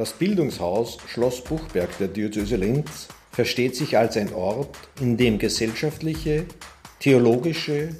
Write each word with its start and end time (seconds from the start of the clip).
Das 0.00 0.14
Bildungshaus 0.14 0.96
Schloss 1.08 1.44
Buchberg 1.44 1.90
der 1.98 2.08
Diözese 2.08 2.56
Linz 2.56 3.08
versteht 3.32 3.76
sich 3.76 3.98
als 3.98 4.16
ein 4.16 4.32
Ort, 4.32 4.74
in 4.98 5.18
dem 5.18 5.38
gesellschaftliche, 5.38 6.46
theologische 7.00 7.90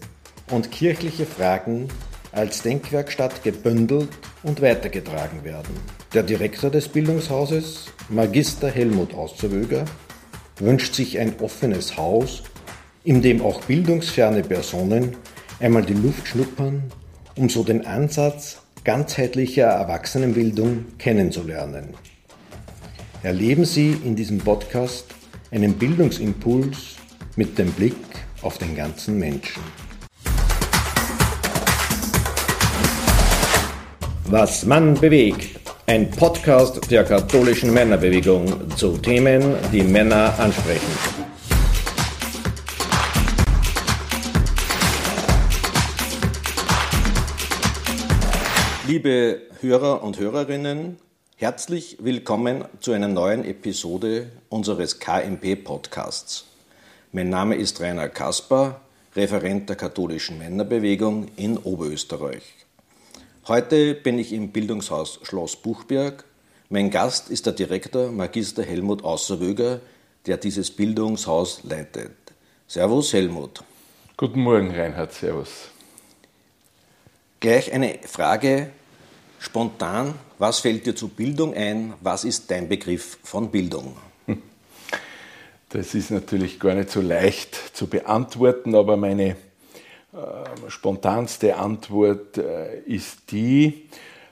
und 0.51 0.73
kirchliche 0.73 1.27
Fragen 1.27 1.89
als 2.33 2.63
Denkwerkstatt 2.63 3.45
gebündelt 3.45 4.09
und 4.43 4.63
weitergetragen 4.63 5.45
werden. 5.45 5.75
Der 6.15 6.23
Direktor 6.23 6.71
des 6.71 6.89
Bildungshauses, 6.89 7.89
Magister 8.09 8.71
Helmut 8.71 9.13
Auszerwöger, 9.13 9.85
wünscht 10.59 10.95
sich 10.95 11.19
ein 11.19 11.39
offenes 11.39 11.99
Haus, 11.99 12.45
in 13.05 13.21
dem 13.21 13.43
auch 13.43 13.61
bildungsferne 13.65 14.41
Personen 14.41 15.19
einmal 15.59 15.83
die 15.83 15.93
Luft 15.93 16.29
schnuppern, 16.29 16.83
um 17.37 17.51
so 17.51 17.63
den 17.63 17.85
Ansatz 17.85 18.57
ganzheitlicher 18.91 19.67
Erwachsenenbildung 19.67 20.99
kennenzulernen. 20.99 21.95
Erleben 23.23 23.65
Sie 23.65 23.93
in 24.05 24.17
diesem 24.17 24.39
Podcast 24.39 25.05
einen 25.53 25.75
Bildungsimpuls 25.75 26.97
mit 27.37 27.57
dem 27.57 27.71
Blick 27.71 27.95
auf 28.43 28.59
den 28.59 28.75
ganzen 28.75 29.17
Menschen. 29.17 29.63
Was 34.25 34.67
Mann 34.67 34.95
bewegt. 34.95 35.61
Ein 35.87 36.11
Podcast 36.11 36.91
der 36.91 37.05
katholischen 37.05 37.73
Männerbewegung 37.73 38.77
zu 38.77 38.99
Themen, 38.99 39.55
die 39.73 39.85
Männer 39.85 40.35
ansprechen. 40.37 41.30
Liebe 48.91 49.43
Hörer 49.61 50.03
und 50.03 50.19
Hörerinnen, 50.19 50.99
herzlich 51.37 51.99
willkommen 52.01 52.65
zu 52.81 52.91
einer 52.91 53.07
neuen 53.07 53.45
Episode 53.45 54.33
unseres 54.49 54.99
KMP-Podcasts. 54.99 56.47
Mein 57.13 57.29
Name 57.29 57.55
ist 57.55 57.81
Rainer 57.81 58.09
Kasper, 58.09 58.81
Referent 59.15 59.69
der 59.69 59.77
katholischen 59.77 60.39
Männerbewegung 60.39 61.29
in 61.37 61.57
Oberösterreich. 61.57 62.43
Heute 63.47 63.95
bin 63.95 64.19
ich 64.19 64.33
im 64.33 64.51
Bildungshaus 64.51 65.21
Schloss 65.23 65.55
Buchberg. 65.55 66.25
Mein 66.69 66.91
Gast 66.91 67.31
ist 67.31 67.47
der 67.47 67.53
Direktor 67.53 68.11
Magister 68.11 68.65
Helmut 68.65 69.05
Außerwöger, 69.05 69.79
der 70.27 70.37
dieses 70.37 70.73
Bildungshaus 70.73 71.61
leitet. 71.63 72.17
Servus 72.67 73.13
Helmut. 73.13 73.63
Guten 74.17 74.41
Morgen 74.41 74.75
Reinhard, 74.75 75.13
Servus. 75.13 75.69
Gleich 77.39 77.73
eine 77.73 78.01
Frage 78.03 78.73
spontan. 79.41 80.15
Was 80.39 80.61
fällt 80.61 80.87
dir 80.87 80.95
zu 80.95 81.09
Bildung 81.09 81.55
ein? 81.55 81.95
Was 82.01 82.25
ist 82.25 82.51
dein 82.51 82.69
Begriff 82.69 83.19
von 83.25 83.51
Bildung? 83.51 83.97
Das 85.71 85.95
ist 85.95 86.11
natürlich 86.11 86.59
gar 86.59 86.75
nicht 86.75 86.91
so 86.91 87.01
leicht 87.01 87.55
zu 87.55 87.87
beantworten, 87.87 88.75
aber 88.75 88.97
meine 88.97 89.37
äh, 90.13 90.17
spontanste 90.67 91.57
Antwort 91.57 92.39
äh, 92.39 92.81
ist 92.81 93.31
die, 93.31 93.87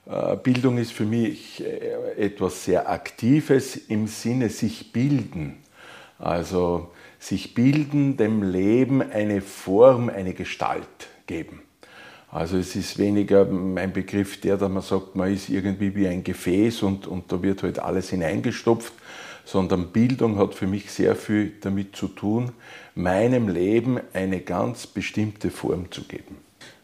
äh, 0.07 0.37
Bildung 0.37 0.79
ist 0.79 0.93
für 0.93 1.05
mich 1.05 1.63
etwas 2.17 2.65
sehr 2.65 2.91
Aktives 2.91 3.77
im 3.77 4.09
Sinne 4.09 4.49
sich 4.49 4.93
bilden. 4.93 5.63
Also 6.19 6.91
sich 7.21 7.55
bilden, 7.55 8.17
dem 8.17 8.43
Leben 8.43 9.01
eine 9.01 9.41
Form, 9.41 10.09
eine 10.09 10.35
Gestalt 10.35 11.09
geben. 11.29 11.63
Also 12.31 12.59
es 12.59 12.77
ist 12.77 12.99
weniger 12.99 13.47
mein 13.47 13.93
Begriff 13.93 14.41
der, 14.41 14.59
dass 14.59 14.71
man 14.71 14.83
sagt, 14.83 15.17
man 15.17 15.33
ist 15.33 15.49
irgendwie 15.49 15.95
wie 15.95 16.09
ein 16.09 16.23
Gefäß 16.23 16.83
und, 16.83 17.07
und 17.07 17.33
da 17.33 17.43
wird 17.43 17.63
halt 17.63 17.79
alles 17.79 18.11
hineingestopft, 18.11 18.93
sondern 19.47 19.93
Bildung 19.93 20.39
hat 20.39 20.55
für 20.55 20.67
mich 20.67 20.91
sehr 20.91 21.17
viel 21.17 21.53
damit 21.63 21.97
zu 21.97 22.09
tun, 22.09 22.53
meinem 22.95 23.49
Leben 23.49 23.99
eine 24.13 24.41
ganz 24.41 24.87
bestimmte 24.87 25.51
Form 25.51 25.91
zu 25.91 26.03
geben. 26.03 26.37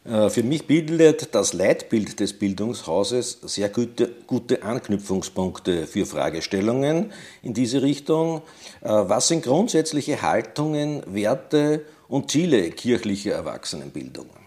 Äh, 0.07 0.31
für 0.31 0.43
mich 0.43 0.67
bildet 0.67 1.35
das 1.35 1.53
Leitbild 1.53 2.21
des 2.21 2.33
Bildungshauses 2.33 3.41
sehr 3.43 3.69
gute, 3.69 4.11
gute 4.27 4.63
Anknüpfungspunkte 4.63 5.87
für 5.87 6.07
Fragestellungen 6.07 7.13
in 7.43 7.53
diese 7.53 7.83
Richtung. 7.83 8.41
Äh, 8.81 8.89
was 8.89 9.29
sind 9.29 9.45
grundsätzliche 9.45 10.23
Haltungen, 10.23 11.03
Werte 11.07 11.85
und 12.09 12.31
Ziele 12.31 12.71
kirchlicher 12.71 13.33
Erwachsenenbildung? 13.33 14.44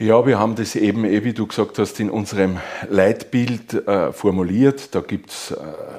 Ja, 0.00 0.24
wir 0.24 0.38
haben 0.38 0.54
das 0.54 0.76
eben, 0.76 1.04
eh, 1.04 1.24
wie 1.24 1.32
du 1.32 1.48
gesagt 1.48 1.76
hast, 1.80 1.98
in 1.98 2.08
unserem 2.08 2.58
Leitbild 2.88 3.74
äh, 3.74 4.12
formuliert. 4.12 4.94
Da 4.94 5.00
gibt 5.00 5.30
es 5.30 5.50
äh, 5.50 5.56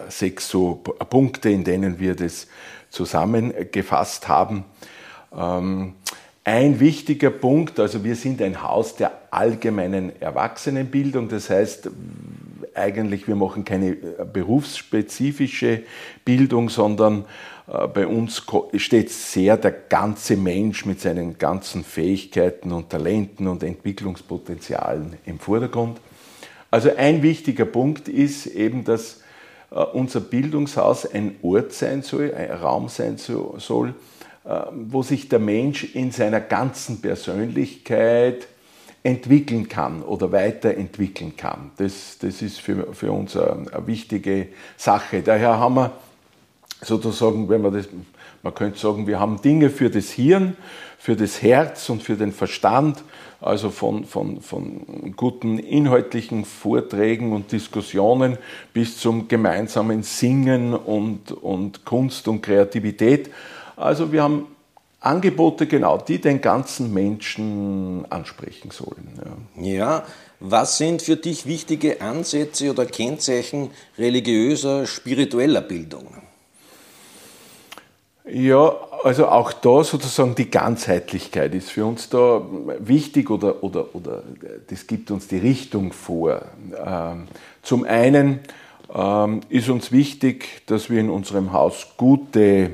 sechs 0.07 0.47
so 0.47 0.75
Punkte, 0.75 1.49
in 1.49 1.65
denen 1.65 1.99
wir 1.99 2.15
das 2.15 2.47
zusammengefasst 2.89 4.29
haben. 4.29 4.63
Ähm, 5.37 5.95
ein 6.49 6.79
wichtiger 6.79 7.29
Punkt, 7.29 7.79
also 7.79 8.03
wir 8.03 8.15
sind 8.15 8.41
ein 8.41 8.63
Haus 8.63 8.95
der 8.95 9.11
allgemeinen 9.29 10.19
Erwachsenenbildung, 10.19 11.29
das 11.29 11.51
heißt 11.51 11.91
eigentlich, 12.73 13.27
wir 13.27 13.35
machen 13.35 13.65
keine 13.65 13.89
äh, 13.91 14.25
berufsspezifische 14.33 15.83
Bildung, 16.25 16.69
sondern 16.69 17.25
äh, 17.67 17.85
bei 17.87 18.07
uns 18.07 18.43
steht 18.77 19.11
sehr 19.11 19.57
der 19.57 19.71
ganze 19.71 20.37
Mensch 20.37 20.87
mit 20.87 20.99
seinen 20.99 21.37
ganzen 21.37 21.83
Fähigkeiten 21.83 22.71
und 22.71 22.89
Talenten 22.89 23.47
und 23.47 23.61
Entwicklungspotenzialen 23.61 25.17
im 25.27 25.37
Vordergrund. 25.37 25.99
Also 26.71 26.89
ein 26.95 27.21
wichtiger 27.21 27.65
Punkt 27.65 28.07
ist 28.07 28.47
eben, 28.47 28.83
dass 28.85 29.21
äh, 29.69 29.75
unser 29.75 30.19
Bildungshaus 30.19 31.05
ein 31.05 31.35
Ort 31.43 31.73
sein 31.73 32.01
soll, 32.01 32.33
ein 32.33 32.49
Raum 32.49 32.89
sein 32.89 33.17
soll, 33.17 33.93
wo 34.71 35.03
sich 35.03 35.29
der 35.29 35.39
Mensch 35.39 35.83
in 35.95 36.11
seiner 36.11 36.39
ganzen 36.39 37.01
Persönlichkeit 37.01 38.47
entwickeln 39.03 39.69
kann 39.69 40.01
oder 40.01 40.31
weiterentwickeln 40.31 41.37
kann. 41.37 41.71
Das, 41.77 42.17
das 42.19 42.41
ist 42.41 42.59
für, 42.59 42.93
für 42.93 43.11
uns 43.11 43.37
eine, 43.37 43.71
eine 43.71 43.87
wichtige 43.87 44.47
Sache. 44.75 45.21
Daher 45.21 45.59
haben 45.59 45.75
wir 45.75 45.91
sozusagen, 46.81 47.47
wenn 47.49 47.61
man 47.61 47.73
das, 47.73 47.87
man 48.43 48.53
könnte 48.53 48.79
sagen, 48.79 49.07
wir 49.07 49.19
haben 49.19 49.41
Dinge 49.41 49.69
für 49.69 49.89
das 49.89 50.09
Hirn, 50.11 50.57
für 50.97 51.15
das 51.15 51.41
Herz 51.41 51.89
und 51.89 52.03
für 52.03 52.15
den 52.15 52.31
Verstand, 52.31 53.03
also 53.41 53.69
von, 53.69 54.03
von, 54.03 54.41
von 54.41 55.13
guten 55.15 55.59
inhaltlichen 55.59 56.43
Vorträgen 56.43 57.31
und 57.31 57.51
Diskussionen 57.51 58.37
bis 58.73 58.97
zum 58.97 59.29
gemeinsamen 59.29 60.03
Singen 60.03 60.73
und, 60.73 61.31
und 61.31 61.85
Kunst 61.85 62.27
und 62.27 62.41
Kreativität. 62.41 63.29
Also 63.79 64.11
wir 64.11 64.23
haben 64.23 64.47
Angebote, 64.99 65.65
genau, 65.65 65.97
die 65.97 66.19
den 66.19 66.41
ganzen 66.41 66.93
Menschen 66.93 68.05
ansprechen 68.09 68.71
sollen. 68.71 69.07
Ja. 69.55 69.71
ja. 69.71 70.03
was 70.41 70.77
sind 70.77 71.01
für 71.01 71.15
dich 71.15 71.45
wichtige 71.45 72.01
Ansätze 72.01 72.69
oder 72.71 72.85
Kennzeichen 72.85 73.71
religiöser, 73.97 74.85
spiritueller 74.85 75.61
Bildung? 75.61 76.07
Ja, 78.29 78.75
also 79.03 79.27
auch 79.29 79.53
da 79.53 79.83
sozusagen 79.83 80.35
die 80.35 80.51
Ganzheitlichkeit 80.51 81.55
ist 81.55 81.71
für 81.71 81.85
uns 81.85 82.09
da 82.09 82.45
wichtig 82.79 83.29
oder, 83.29 83.63
oder, 83.63 83.95
oder 83.95 84.23
das 84.67 84.85
gibt 84.85 85.09
uns 85.09 85.29
die 85.29 85.37
Richtung 85.37 85.93
vor. 85.93 86.41
Ähm, 86.85 87.27
zum 87.63 87.85
einen 87.85 88.41
ähm, 88.93 89.39
ist 89.47 89.69
uns 89.69 89.93
wichtig, 89.93 90.63
dass 90.67 90.89
wir 90.89 90.99
in 90.99 91.09
unserem 91.09 91.53
Haus 91.53 91.87
gute 91.95 92.71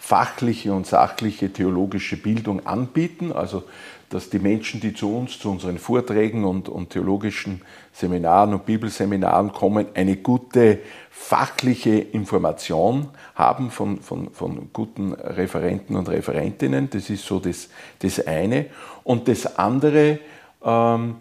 fachliche 0.00 0.72
und 0.72 0.86
sachliche 0.86 1.52
theologische 1.52 2.16
Bildung 2.16 2.66
anbieten, 2.66 3.32
also 3.32 3.64
dass 4.08 4.30
die 4.30 4.40
Menschen, 4.40 4.80
die 4.80 4.94
zu 4.94 5.14
uns, 5.14 5.38
zu 5.38 5.50
unseren 5.50 5.78
Vorträgen 5.78 6.44
und, 6.44 6.68
und 6.68 6.90
theologischen 6.90 7.60
Seminaren 7.92 8.54
und 8.54 8.66
Bibelseminaren 8.66 9.52
kommen, 9.52 9.86
eine 9.94 10.16
gute 10.16 10.78
fachliche 11.10 11.90
Information 11.90 13.08
haben 13.34 13.70
von, 13.70 14.00
von, 14.00 14.30
von 14.30 14.70
guten 14.72 15.12
Referenten 15.12 15.94
und 15.94 16.08
Referentinnen. 16.08 16.88
Das 16.90 17.10
ist 17.10 17.24
so 17.24 17.38
das, 17.38 17.68
das 18.00 18.26
eine. 18.26 18.66
Und 19.04 19.28
das 19.28 19.58
andere, 19.58 20.18
ähm, 20.64 21.16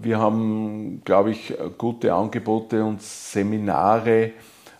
wir 0.00 0.18
haben, 0.18 1.02
glaube 1.04 1.32
ich, 1.32 1.54
gute 1.76 2.12
Angebote 2.14 2.82
und 2.82 3.02
Seminare, 3.02 4.32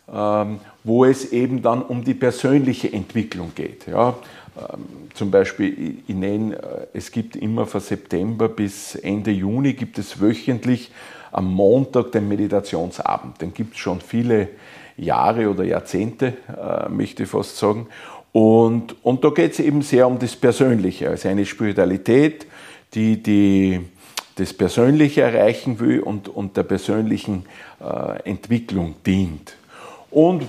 wo 0.08 1.05
es 1.05 1.32
eben 1.32 1.62
dann 1.62 1.82
um 1.82 2.05
die 2.05 2.14
persönliche 2.14 2.93
Entwicklung 2.93 3.53
geht. 3.55 3.87
Ja? 3.88 4.14
Ähm, 4.56 4.85
zum 5.14 5.31
Beispiel, 5.31 5.99
ich 6.06 6.14
nenne, 6.14 6.56
äh, 6.56 6.87
es 6.94 7.11
gibt 7.11 7.37
immer 7.37 7.67
von 7.67 7.81
September 7.81 8.49
bis 8.49 8.94
Ende 8.94 9.31
Juni 9.31 9.75
gibt 9.75 9.99
es 9.99 10.20
wöchentlich 10.20 10.91
am 11.32 11.53
Montag 11.53 12.12
den 12.12 12.29
Meditationsabend. 12.29 13.41
Den 13.41 13.53
gibt 13.53 13.75
es 13.75 13.81
schon 13.81 14.00
viele 14.00 14.49
Jahre 14.97 15.50
oder 15.50 15.64
Jahrzehnte, 15.64 16.35
äh, 16.49 16.88
möchte 16.88 17.25
ich 17.25 17.29
fast 17.29 17.59
sagen. 17.59 17.88
Und, 18.32 18.97
und 19.02 19.25
da 19.25 19.31
geht 19.31 19.52
es 19.52 19.61
eben 19.61 19.82
sehr 19.82 20.06
um 20.06 20.19
das 20.19 20.37
Persönliche, 20.37 21.09
also 21.11 21.29
eine 21.29 21.44
Spiritualität, 21.44 22.47
die 22.94 23.23
die 23.23 23.81
das 24.37 24.52
Persönliche 24.52 25.23
erreichen 25.23 25.81
will 25.81 26.00
und, 26.00 26.29
und 26.29 26.56
der 26.59 26.62
persönlichen 26.62 27.47
äh, 27.81 28.23
Entwicklung 28.29 28.94
dient. 29.06 29.56
Und 30.11 30.44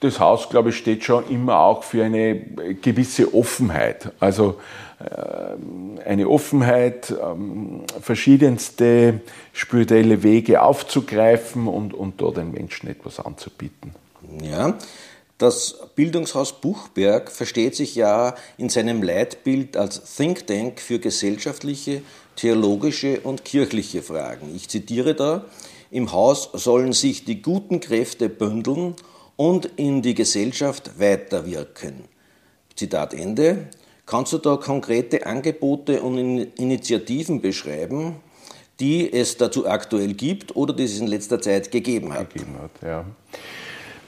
das 0.00 0.20
Haus, 0.20 0.48
glaube 0.50 0.70
ich, 0.70 0.76
steht 0.76 1.04
schon 1.04 1.28
immer 1.28 1.58
auch 1.58 1.82
für 1.82 2.04
eine 2.04 2.38
gewisse 2.82 3.34
Offenheit. 3.34 4.12
Also 4.20 4.60
äh, 5.00 6.04
eine 6.08 6.28
Offenheit, 6.28 7.10
ähm, 7.10 7.82
verschiedenste 8.00 9.20
spirituelle 9.52 10.22
Wege 10.22 10.62
aufzugreifen 10.62 11.66
und, 11.66 11.94
und 11.94 12.20
da 12.20 12.30
den 12.30 12.52
Menschen 12.52 12.88
etwas 12.88 13.18
anzubieten. 13.18 13.94
Ja, 14.42 14.78
das 15.38 15.76
Bildungshaus 15.96 16.60
Buchberg 16.60 17.30
versteht 17.30 17.74
sich 17.74 17.94
ja 17.94 18.34
in 18.56 18.68
seinem 18.68 19.02
Leitbild 19.02 19.76
als 19.76 20.16
Think 20.16 20.46
Tank 20.46 20.80
für 20.80 20.98
gesellschaftliche, 20.98 22.02
theologische 22.36 23.20
und 23.20 23.44
kirchliche 23.44 24.02
Fragen. 24.02 24.54
Ich 24.54 24.68
zitiere 24.68 25.14
da, 25.14 25.44
im 25.94 26.10
Haus 26.10 26.50
sollen 26.52 26.92
sich 26.92 27.24
die 27.24 27.40
guten 27.40 27.78
Kräfte 27.78 28.28
bündeln 28.28 28.94
und 29.36 29.66
in 29.76 30.02
die 30.02 30.14
Gesellschaft 30.14 30.98
weiterwirken. 30.98 32.04
Zitat 32.74 33.14
Ende. 33.14 33.68
Kannst 34.04 34.32
du 34.32 34.38
da 34.38 34.56
konkrete 34.56 35.24
Angebote 35.24 36.02
und 36.02 36.18
Initiativen 36.58 37.40
beschreiben, 37.40 38.16
die 38.80 39.10
es 39.10 39.36
dazu 39.36 39.68
aktuell 39.68 40.14
gibt 40.14 40.56
oder 40.56 40.74
die 40.74 40.82
es 40.82 40.98
in 40.98 41.06
letzter 41.06 41.40
Zeit 41.40 41.70
gegeben 41.70 42.12
hat? 42.12 42.34
Gegeben 42.34 42.56
hat 42.60 42.70
ja. 42.82 43.04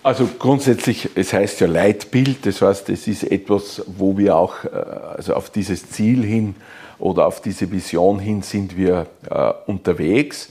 Also 0.03 0.29
grundsätzlich, 0.39 1.09
es 1.15 1.33
heißt 1.33 1.61
ja 1.61 1.69
Leitbild, 1.69 2.47
das 2.47 2.63
heißt, 2.63 2.89
es 2.91 3.07
ist 3.07 3.23
etwas, 3.23 3.83
wo 3.87 4.19
wir 4.19 4.37
auch 4.37 4.65
äh, 4.65 4.69
also 4.69 5.35
auf 5.35 5.51
dieses 5.51 5.89
Ziel 5.89 6.25
hin 6.25 6.57
oder 6.99 7.27
auf 7.27 7.41
diese 7.41 7.71
Vision 7.71 8.19
hin 8.19 8.43
sind 8.43 8.77
wir 8.77 9.07
äh, 9.31 9.53
unterwegs. 9.67 10.51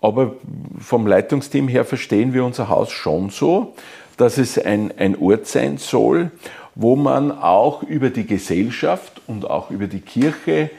Aber 0.00 0.36
vom 0.78 1.06
Leitungsteam 1.06 1.68
her 1.68 1.84
verstehen 1.84 2.32
wir 2.32 2.44
unser 2.44 2.68
Haus 2.68 2.90
schon 2.90 3.30
so, 3.30 3.74
dass 4.16 4.38
es 4.38 4.58
ein, 4.58 4.92
ein 4.96 5.16
Ort 5.18 5.46
sein 5.46 5.78
soll, 5.78 6.30
wo 6.74 6.94
man 6.96 7.32
auch 7.32 7.82
über 7.82 8.10
die 8.10 8.26
Gesellschaft 8.26 9.20
und 9.26 9.48
auch 9.48 9.70
über 9.70 9.86
die 9.86 10.00
Kirche 10.00 10.70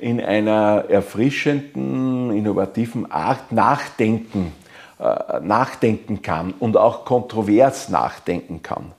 in 0.00 0.20
einer 0.20 0.84
erfrischenden, 0.88 2.30
innovativen 2.30 3.10
Art 3.10 3.52
nachdenken 3.52 4.52
äh, 4.98 5.40
nachdenken 5.40 6.22
kann 6.22 6.54
und 6.58 6.76
auch 6.76 7.04
kontrovers 7.04 7.88
nachdenken 7.88 8.62
kann. 8.62 8.92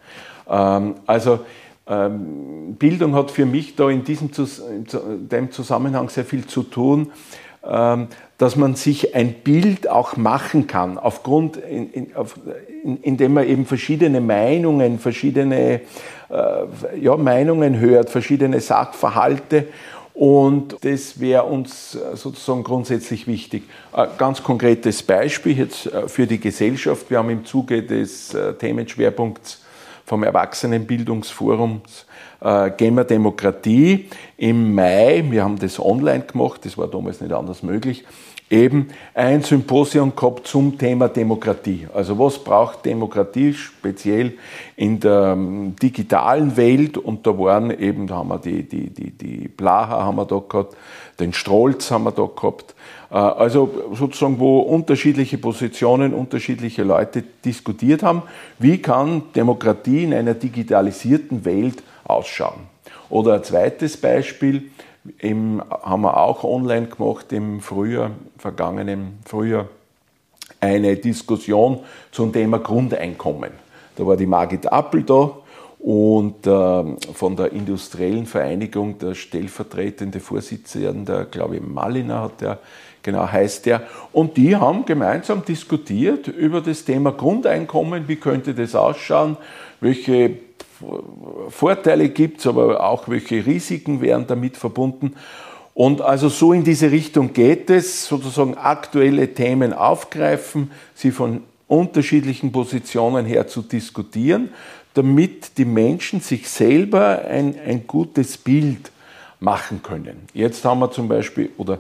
Ähm, 0.50 0.95
also 1.06 1.39
ähm, 1.88 2.75
Bildung 2.77 3.16
hat 3.16 3.31
für 3.31 3.45
mich 3.45 3.75
da 3.75 3.89
in 3.89 4.04
diesem 4.04 4.30
in 4.30 5.30
dem 5.30 5.51
Zusammenhang 5.51 6.10
sehr 6.10 6.25
viel 6.25 6.45
zu 6.48 6.63
tun, 6.63 7.12
dass 8.38 8.56
man 8.56 8.75
sich 8.75 9.15
ein 9.15 9.33
Bild 9.33 9.89
auch 9.89 10.17
machen 10.17 10.67
kann, 10.67 10.97
aufgrund, 11.00 11.57
in, 11.57 11.91
in, 11.91 12.15
auf, 12.15 12.35
in, 12.83 12.97
indem 13.01 13.33
man 13.33 13.47
eben 13.47 13.65
verschiedene 13.65 14.21
Meinungen, 14.21 15.00
verschiedene 15.00 15.81
äh, 16.29 17.00
ja, 17.00 17.17
Meinungen 17.17 17.79
hört, 17.79 18.09
verschiedene 18.09 18.59
Sachverhalte 18.59 19.65
und 20.15 20.77
das 20.81 21.19
wäre 21.19 21.44
uns 21.44 21.95
äh, 21.95 22.15
sozusagen 22.15 22.63
grundsätzlich 22.63 23.27
wichtig. 23.27 23.63
Ein 23.91 24.07
ganz 24.17 24.41
konkretes 24.41 25.03
Beispiel 25.03 25.57
jetzt 25.57 25.88
äh, 25.88 26.07
für 26.07 26.25
die 26.25 26.39
Gesellschaft. 26.39 27.09
Wir 27.09 27.17
haben 27.17 27.29
im 27.29 27.44
Zuge 27.44 27.83
des 27.83 28.33
äh, 28.33 28.53
Themenschwerpunkts 28.53 29.64
vom 30.06 30.24
Erwachsenenbildungsforums 30.24 32.06
Gamer 32.78 33.04
Demokratie 33.06 34.10
im 34.38 34.75
Mai, 34.75 35.24
wir 35.30 35.44
haben 35.44 35.57
das 35.57 35.80
online 35.80 36.25
gemacht, 36.25 36.63
das 36.63 36.78
war 36.78 36.88
damals 36.88 37.22
nicht 37.22 37.34
anders 37.34 37.63
möglich, 37.63 38.06
eben 38.50 38.89
ein 39.13 39.42
Symposium 39.42 40.15
gehabt 40.15 40.47
zum 40.47 40.77
Thema 40.77 41.09
Demokratie. 41.09 41.88
Also 41.94 42.18
was 42.19 42.39
braucht 42.39 42.86
Demokratie 42.86 43.53
speziell 43.53 44.33
in 44.75 45.00
der 45.00 45.33
ähm, 45.33 45.75
digitalen 45.81 46.56
Welt? 46.56 46.97
Und 46.97 47.25
da 47.25 47.38
waren 47.38 47.71
eben, 47.71 48.07
da 48.07 48.18
haben 48.18 48.30
wir 48.30 48.38
die, 48.38 48.63
die, 48.63 48.89
die, 48.92 49.12
die 49.12 49.47
Blaha 49.47 50.03
haben 50.03 50.18
wir 50.18 50.25
da 50.25 50.42
gehabt, 50.47 50.75
den 51.19 51.33
Strolz 51.33 51.89
haben 51.89 52.03
wir 52.03 52.12
da 52.12 52.27
gehabt. 52.27 52.75
Äh, 53.09 53.15
also 53.15 53.89
sozusagen, 53.94 54.39
wo 54.39 54.59
unterschiedliche 54.59 55.39
Positionen, 55.39 56.13
unterschiedliche 56.13 56.83
Leute 56.83 57.24
diskutiert 57.44 58.03
haben, 58.03 58.21
wie 58.59 58.77
kann 58.77 59.24
Demokratie 59.36 60.03
in 60.03 60.13
einer 60.13 60.36
digitalisierten 60.36 61.45
Welt 61.45 61.81
ausschauen. 62.03 62.75
Oder 63.09 63.36
ein 63.36 63.44
zweites 63.44 63.98
Beispiel, 63.98 64.69
im, 65.19 65.62
haben 65.69 66.02
wir 66.02 66.18
auch 66.18 66.44
online 66.44 66.88
gemacht 66.88 67.31
im 67.31 67.62
Frühjahr, 67.62 68.12
vergangenen 68.38 69.19
Frühjahr, 69.25 69.68
eine 70.60 70.96
Diskussion 70.96 71.80
zum 72.12 72.34
Thema 72.34 72.60
Grundeinkommen. 72.60 73.52
Da 73.96 74.06
war 74.06 74.18
die 74.18 74.25
Margit 74.25 74.72
Appel 74.72 75.04
da 75.04 75.31
und 75.80 76.48
äh, 76.48 76.84
von 77.13 77.36
der 77.36 77.52
industriellen 77.52 78.25
Vereinigung 78.25 78.98
der 78.98 79.13
stellvertretende 79.13 80.19
Vorsitzende, 80.19 81.28
glaube 81.30 81.58
ich, 81.58 81.62
Malina 81.62 82.24
hat 82.24 82.42
der, 82.42 82.60
genau 83.04 83.31
heißt 83.31 83.68
der. 83.68 83.84
Und 84.12 84.36
die 84.36 84.56
haben 84.56 84.86
gemeinsam 84.86 85.46
diskutiert 85.46 86.28
über 86.28 86.62
das 86.62 86.86
Thema 86.86 87.12
Grundeinkommen, 87.12 88.08
wie 88.08 88.16
könnte 88.16 88.56
das 88.56 88.74
ausschauen, 88.74 89.38
welche 89.80 90.38
Vorteile 91.50 92.10
gibt 92.10 92.39
es, 92.39 92.48
aber 92.48 92.83
auch 92.83 93.07
welche 93.07 93.45
Risiken 93.45 94.01
wären 94.01 94.27
damit 94.27 94.57
verbunden. 94.57 95.16
Und 95.74 96.01
also 96.01 96.30
so 96.30 96.54
in 96.54 96.63
diese 96.63 96.92
Richtung 96.92 97.33
geht 97.33 97.69
es, 97.69 98.07
sozusagen 98.07 98.56
aktuelle 98.56 99.33
Themen 99.33 99.74
aufgreifen, 99.74 100.72
sie 100.94 101.12
von 101.12 101.44
unterschiedlichen 101.68 102.51
Positionen 102.51 103.25
her 103.25 103.48
zu 103.48 103.62
diskutieren, 103.62 104.50
damit 104.94 105.57
die 105.57 105.66
Menschen 105.66 106.22
sich 106.22 106.50
selber 106.50 107.25
ein, 107.25 107.56
ein 107.60 107.86
gutes 107.88 108.38
Bild 108.38 108.92
machen 109.39 109.81
können. 109.83 110.27
Jetzt 110.33 110.63
haben 110.63 110.80
wir 110.80 110.92
zum 110.92 111.10
Beispiel, 111.10 111.51
oder 111.57 111.80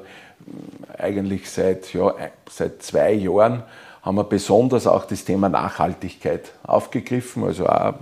eigentlich 0.97 1.49
seit, 1.49 1.93
ja, 1.93 2.13
seit 2.49 2.83
zwei 2.83 3.13
Jahren, 3.13 3.63
haben 4.01 4.17
wir 4.17 4.23
besonders 4.25 4.85
auch 4.85 5.05
das 5.05 5.25
Thema 5.25 5.49
Nachhaltigkeit 5.49 6.51
aufgegriffen, 6.63 7.43
also 7.43 7.67
auch 7.67 7.95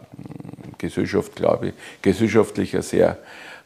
Gesellschaft, 0.83 1.35
glaube 1.35 1.69
ich, 1.69 1.73
gesellschaftlich 2.01 2.75
ein 2.75 2.81
sehr 2.81 3.17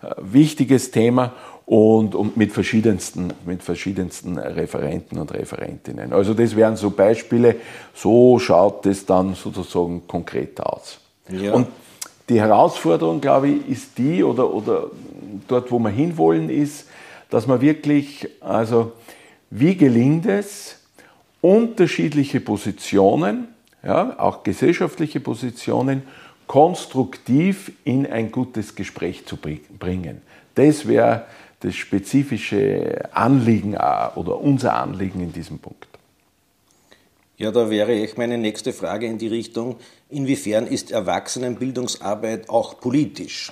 äh, 0.01 0.07
wichtiges 0.19 0.91
Thema 0.91 1.33
und, 1.65 2.15
und 2.15 2.37
mit, 2.37 2.53
verschiedensten, 2.53 3.33
mit 3.45 3.63
verschiedensten 3.63 4.37
Referenten 4.37 5.17
und 5.17 5.33
Referentinnen. 5.33 6.13
Also 6.13 6.33
das 6.33 6.55
wären 6.55 6.77
so 6.77 6.91
Beispiele, 6.91 7.55
so 7.93 8.39
schaut 8.39 8.85
es 8.85 9.05
dann 9.05 9.35
sozusagen 9.35 10.07
konkret 10.07 10.61
aus. 10.61 10.99
Ja. 11.29 11.53
Und 11.53 11.67
die 12.29 12.39
Herausforderung, 12.39 13.19
glaube 13.19 13.49
ich, 13.49 13.69
ist 13.69 13.97
die, 13.97 14.23
oder, 14.23 14.53
oder 14.53 14.91
dort, 15.47 15.71
wo 15.71 15.79
wir 15.79 15.89
hinwollen, 15.89 16.49
ist, 16.49 16.87
dass 17.29 17.47
man 17.47 17.59
wirklich, 17.59 18.29
also 18.39 18.93
wie 19.49 19.75
gelingt 19.75 20.25
es, 20.25 20.79
unterschiedliche 21.41 22.39
Positionen, 22.39 23.47
ja, 23.83 24.15
auch 24.19 24.43
gesellschaftliche 24.43 25.19
Positionen, 25.19 26.03
konstruktiv 26.47 27.71
in 27.83 28.07
ein 28.07 28.31
gutes 28.31 28.75
Gespräch 28.75 29.25
zu 29.25 29.37
bringen. 29.37 30.21
Das 30.55 30.87
wäre 30.87 31.25
das 31.59 31.75
spezifische 31.75 33.09
Anliegen 33.13 33.73
äh, 33.73 34.07
oder 34.15 34.39
unser 34.39 34.75
Anliegen 34.75 35.21
in 35.21 35.33
diesem 35.33 35.59
Punkt. 35.59 35.87
Ja, 37.37 37.51
da 37.51 37.69
wäre 37.69 37.93
ich 37.93 38.17
meine 38.17 38.37
nächste 38.37 38.73
Frage 38.73 39.05
in 39.05 39.19
die 39.19 39.27
Richtung, 39.27 39.75
inwiefern 40.09 40.65
ist 40.65 40.91
Erwachsenenbildungsarbeit 40.91 42.49
auch 42.49 42.79
politisch? 42.79 43.51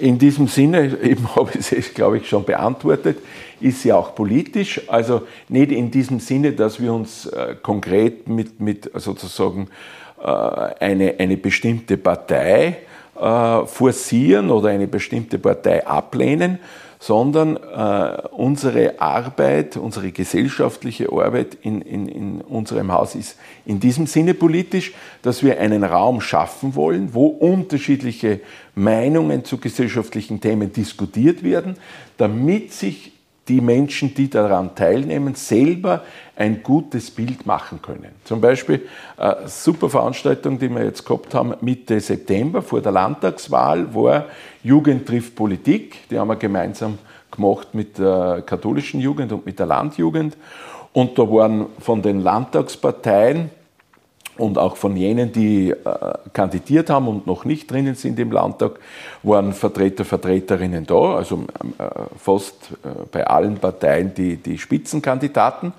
In 0.00 0.18
diesem 0.18 0.48
Sinne, 0.48 0.98
eben 1.02 1.36
habe 1.36 1.52
ich 1.56 1.70
es, 1.70 1.94
glaube 1.94 2.18
ich, 2.18 2.28
schon 2.28 2.44
beantwortet, 2.44 3.18
ist 3.60 3.82
sie 3.82 3.92
auch 3.92 4.14
politisch. 4.14 4.80
Also 4.88 5.22
nicht 5.48 5.70
in 5.70 5.90
diesem 5.90 6.18
Sinne, 6.18 6.52
dass 6.52 6.80
wir 6.80 6.92
uns 6.92 7.26
äh, 7.26 7.54
konkret 7.62 8.28
mit, 8.28 8.60
mit 8.60 8.90
sozusagen 8.94 9.68
eine, 10.28 11.14
eine 11.18 11.36
bestimmte 11.36 11.96
Partei 11.96 12.78
äh, 13.18 13.66
forcieren 13.66 14.50
oder 14.50 14.70
eine 14.70 14.88
bestimmte 14.88 15.38
Partei 15.38 15.86
ablehnen, 15.86 16.58
sondern 16.98 17.56
äh, 17.56 18.28
unsere 18.30 19.00
Arbeit, 19.00 19.76
unsere 19.76 20.10
gesellschaftliche 20.10 21.12
Arbeit 21.12 21.58
in, 21.60 21.82
in, 21.82 22.08
in 22.08 22.40
unserem 22.40 22.90
Haus 22.90 23.14
ist 23.14 23.36
in 23.66 23.78
diesem 23.78 24.06
Sinne 24.06 24.34
politisch, 24.34 24.94
dass 25.20 25.42
wir 25.42 25.60
einen 25.60 25.84
Raum 25.84 26.20
schaffen 26.20 26.74
wollen, 26.74 27.12
wo 27.12 27.26
unterschiedliche 27.26 28.40
Meinungen 28.74 29.44
zu 29.44 29.58
gesellschaftlichen 29.58 30.40
Themen 30.40 30.72
diskutiert 30.72 31.42
werden, 31.42 31.76
damit 32.16 32.72
sich 32.72 33.12
die 33.48 33.60
Menschen, 33.60 34.14
die 34.14 34.30
daran 34.30 34.74
teilnehmen, 34.74 35.34
selber 35.34 36.02
ein 36.36 36.62
gutes 36.62 37.10
Bild 37.10 37.46
machen 37.46 37.80
können. 37.82 38.12
Zum 38.24 38.40
Beispiel 38.40 38.86
eine 39.16 39.46
super 39.48 39.90
Veranstaltung, 39.90 40.58
die 40.58 40.68
wir 40.68 40.84
jetzt 40.84 41.04
gehabt 41.04 41.34
haben 41.34 41.54
Mitte 41.60 42.00
September 42.00 42.62
vor 42.62 42.80
der 42.80 42.92
Landtagswahl, 42.92 43.94
war 43.94 44.26
Jugend 44.62 45.06
trifft 45.06 45.34
Politik. 45.34 46.08
Die 46.10 46.18
haben 46.18 46.28
wir 46.28 46.36
gemeinsam 46.36 46.98
gemacht 47.30 47.68
mit 47.74 47.98
der 47.98 48.42
katholischen 48.46 49.00
Jugend 49.00 49.32
und 49.32 49.44
mit 49.44 49.58
der 49.58 49.66
Landjugend. 49.66 50.36
Und 50.92 51.18
da 51.18 51.22
waren 51.22 51.66
von 51.80 52.00
den 52.00 52.20
Landtagsparteien 52.20 53.50
und 54.36 54.58
auch 54.58 54.76
von 54.76 54.96
jenen, 54.96 55.32
die 55.32 55.70
äh, 55.70 55.76
kandidiert 56.32 56.90
haben 56.90 57.08
und 57.08 57.26
noch 57.26 57.44
nicht 57.44 57.70
drinnen 57.70 57.94
sind 57.94 58.18
im 58.18 58.32
Landtag, 58.32 58.80
waren 59.22 59.52
Vertreter, 59.52 60.04
Vertreterinnen 60.04 60.86
da, 60.86 61.16
also 61.16 61.44
äh, 61.78 61.84
fast 62.18 62.70
äh, 62.82 62.88
bei 63.10 63.26
allen 63.26 63.56
Parteien 63.56 64.12
die, 64.14 64.36
die 64.36 64.58
Spitzenkandidaten 64.58 65.72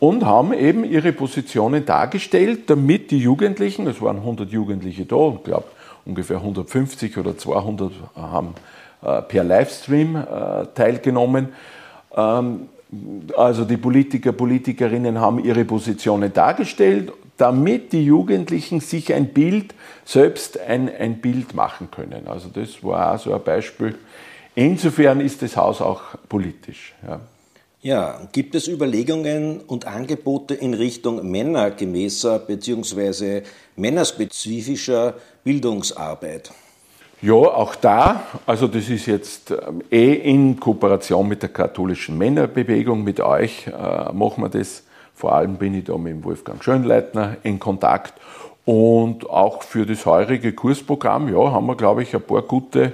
und 0.00 0.24
haben 0.24 0.52
eben 0.52 0.84
ihre 0.84 1.12
Positionen 1.12 1.84
dargestellt, 1.84 2.70
damit 2.70 3.10
die 3.10 3.18
Jugendlichen, 3.18 3.86
es 3.88 4.00
waren 4.00 4.18
100 4.18 4.50
Jugendliche 4.50 5.04
da, 5.04 5.34
ich 5.36 5.44
glaube 5.44 5.64
ungefähr 6.04 6.38
150 6.38 7.18
oder 7.18 7.36
200 7.36 7.92
haben 8.16 8.54
äh, 9.02 9.22
per 9.22 9.44
Livestream 9.44 10.16
äh, 10.16 10.66
teilgenommen. 10.74 11.48
Ähm, 12.16 12.68
also 13.36 13.64
die 13.64 13.76
Politiker, 13.76 14.32
Politikerinnen 14.32 15.20
haben 15.20 15.44
ihre 15.44 15.64
Positionen 15.66 16.32
dargestellt, 16.32 17.12
damit 17.38 17.92
die 17.92 18.04
Jugendlichen 18.04 18.80
sich 18.80 19.14
ein 19.14 19.28
Bild, 19.28 19.74
selbst 20.04 20.60
ein, 20.60 20.94
ein 20.94 21.20
Bild 21.20 21.54
machen 21.54 21.90
können. 21.90 22.26
Also 22.26 22.48
das 22.52 22.84
war 22.84 23.14
auch 23.14 23.18
so 23.18 23.32
ein 23.32 23.42
Beispiel. 23.42 23.94
Insofern 24.54 25.20
ist 25.20 25.40
das 25.40 25.56
Haus 25.56 25.80
auch 25.80 26.02
politisch. 26.28 26.94
Ja. 27.06 27.20
Ja, 27.80 28.28
gibt 28.32 28.56
es 28.56 28.66
Überlegungen 28.66 29.60
und 29.60 29.86
Angebote 29.86 30.52
in 30.52 30.74
Richtung 30.74 31.30
männergemäßer 31.30 32.40
bzw. 32.40 33.42
männerspezifischer 33.76 35.14
Bildungsarbeit? 35.44 36.50
Ja, 37.22 37.34
auch 37.34 37.76
da, 37.76 38.22
also 38.46 38.66
das 38.66 38.88
ist 38.88 39.06
jetzt 39.06 39.52
ähm, 39.52 39.82
eh 39.90 40.12
in 40.12 40.58
Kooperation 40.58 41.28
mit 41.28 41.42
der 41.42 41.50
katholischen 41.50 42.18
Männerbewegung, 42.18 43.04
mit 43.04 43.20
euch 43.20 43.68
äh, 43.68 44.12
machen 44.12 44.42
wir 44.42 44.48
das. 44.48 44.82
Vor 45.18 45.34
allem 45.34 45.56
bin 45.56 45.74
ich 45.74 45.84
da 45.84 45.98
mit 45.98 46.24
Wolfgang 46.24 46.62
Schönleitner 46.62 47.36
in 47.42 47.58
Kontakt. 47.58 48.14
Und 48.64 49.28
auch 49.28 49.62
für 49.62 49.84
das 49.84 50.06
heurige 50.06 50.52
Kursprogramm, 50.52 51.28
ja, 51.28 51.52
haben 51.52 51.66
wir, 51.66 51.76
glaube 51.76 52.02
ich, 52.02 52.14
ein 52.14 52.22
paar 52.22 52.42
gute, 52.42 52.92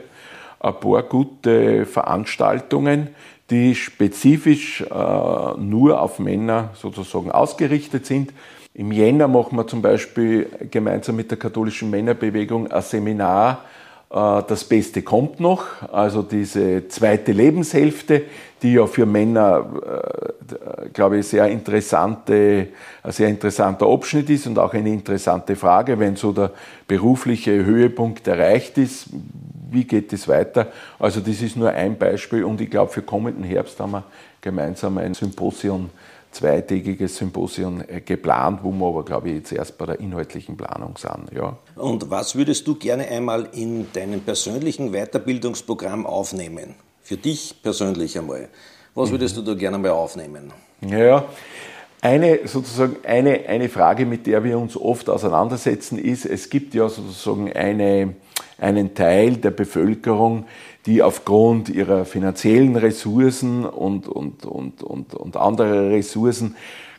ein 0.60 0.74
paar 0.74 1.02
gute 1.02 1.84
Veranstaltungen 1.84 3.08
die 3.50 3.74
spezifisch 3.74 4.80
äh, 4.80 4.84
nur 5.58 6.00
auf 6.00 6.18
Männer 6.18 6.70
sozusagen 6.74 7.30
ausgerichtet 7.30 8.06
sind. 8.06 8.32
Im 8.72 8.90
Jänner 8.90 9.28
machen 9.28 9.56
wir 9.56 9.66
zum 9.66 9.82
Beispiel 9.82 10.48
gemeinsam 10.70 11.16
mit 11.16 11.30
der 11.30 11.38
katholischen 11.38 11.90
Männerbewegung 11.90 12.72
ein 12.72 12.82
Seminar 12.82 13.64
Das 14.14 14.62
Beste 14.62 15.02
kommt 15.02 15.40
noch, 15.40 15.66
also 15.90 16.22
diese 16.22 16.86
zweite 16.86 17.32
Lebenshälfte, 17.32 18.22
die 18.62 18.74
ja 18.74 18.86
für 18.86 19.06
Männer, 19.06 19.66
äh, 19.84 20.88
glaube 20.90 21.18
ich, 21.18 21.26
sehr 21.26 21.48
interessante, 21.48 22.68
ein 23.02 23.10
sehr 23.10 23.26
interessanter 23.26 23.88
Abschnitt 23.88 24.30
ist 24.30 24.46
und 24.46 24.56
auch 24.56 24.72
eine 24.72 24.90
interessante 24.90 25.56
Frage, 25.56 25.98
wenn 25.98 26.14
so 26.14 26.30
der 26.30 26.52
berufliche 26.86 27.64
Höhepunkt 27.64 28.28
erreicht 28.28 28.78
ist, 28.78 29.08
wie 29.72 29.82
geht 29.82 30.12
es 30.12 30.28
weiter? 30.28 30.68
Also 31.00 31.18
das 31.18 31.42
ist 31.42 31.56
nur 31.56 31.70
ein 31.70 31.98
Beispiel 31.98 32.44
und 32.44 32.60
ich 32.60 32.70
glaube, 32.70 32.92
für 32.92 33.02
kommenden 33.02 33.42
Herbst 33.42 33.80
haben 33.80 33.90
wir 33.90 34.04
gemeinsam 34.40 34.96
ein 34.98 35.14
Symposium, 35.14 35.90
zweitägiges 36.34 37.16
Symposium 37.16 37.82
äh, 37.86 38.00
geplant, 38.00 38.60
wo 38.62 38.72
wir 38.72 38.86
aber, 38.86 39.04
glaube 39.04 39.28
ich, 39.28 39.36
jetzt 39.36 39.52
erst 39.52 39.78
bei 39.78 39.86
der 39.86 40.00
inhaltlichen 40.00 40.56
Planung 40.56 40.96
sind. 40.96 41.32
Ja. 41.34 41.56
Und 41.76 42.10
was 42.10 42.34
würdest 42.34 42.66
du 42.66 42.74
gerne 42.74 43.06
einmal 43.08 43.48
in 43.52 43.92
deinem 43.92 44.20
persönlichen 44.20 44.92
Weiterbildungsprogramm 44.92 46.06
aufnehmen? 46.06 46.74
Für 47.02 47.16
dich 47.16 47.54
persönlich 47.62 48.18
einmal. 48.18 48.48
Was 48.94 49.10
würdest 49.10 49.36
du 49.36 49.42
da 49.42 49.54
gerne 49.54 49.78
mal 49.78 49.90
aufnehmen? 49.90 50.52
Ja, 50.80 51.24
eine, 52.04 52.46
sozusagen 52.46 52.96
eine, 53.06 53.48
eine 53.48 53.70
Frage, 53.70 54.04
mit 54.04 54.26
der 54.26 54.44
wir 54.44 54.58
uns 54.58 54.76
oft 54.76 55.08
auseinandersetzen, 55.08 55.96
ist, 55.96 56.26
es 56.26 56.50
gibt 56.50 56.74
ja 56.74 56.86
sozusagen 56.90 57.50
eine, 57.50 58.14
einen 58.58 58.94
Teil 58.94 59.38
der 59.38 59.52
Bevölkerung, 59.52 60.44
die 60.84 61.02
aufgrund 61.02 61.70
ihrer 61.70 62.04
finanziellen 62.04 62.76
Ressourcen 62.76 63.64
und, 63.64 64.06
und, 64.06 64.44
und, 64.44 64.82
und, 64.82 65.14
und 65.14 65.36
anderer 65.38 65.88
Ressourcen 65.88 66.56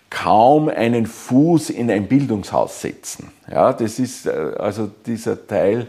kaum 0.10 0.70
einen 0.70 1.06
Fuß 1.06 1.70
in 1.70 1.92
ein 1.92 2.08
Bildungshaus 2.08 2.82
setzen. 2.82 3.32
Ja, 3.48 3.74
das 3.74 4.00
ist 4.00 4.26
äh, 4.26 4.32
also 4.58 4.90
dieser 5.06 5.46
Teil 5.46 5.86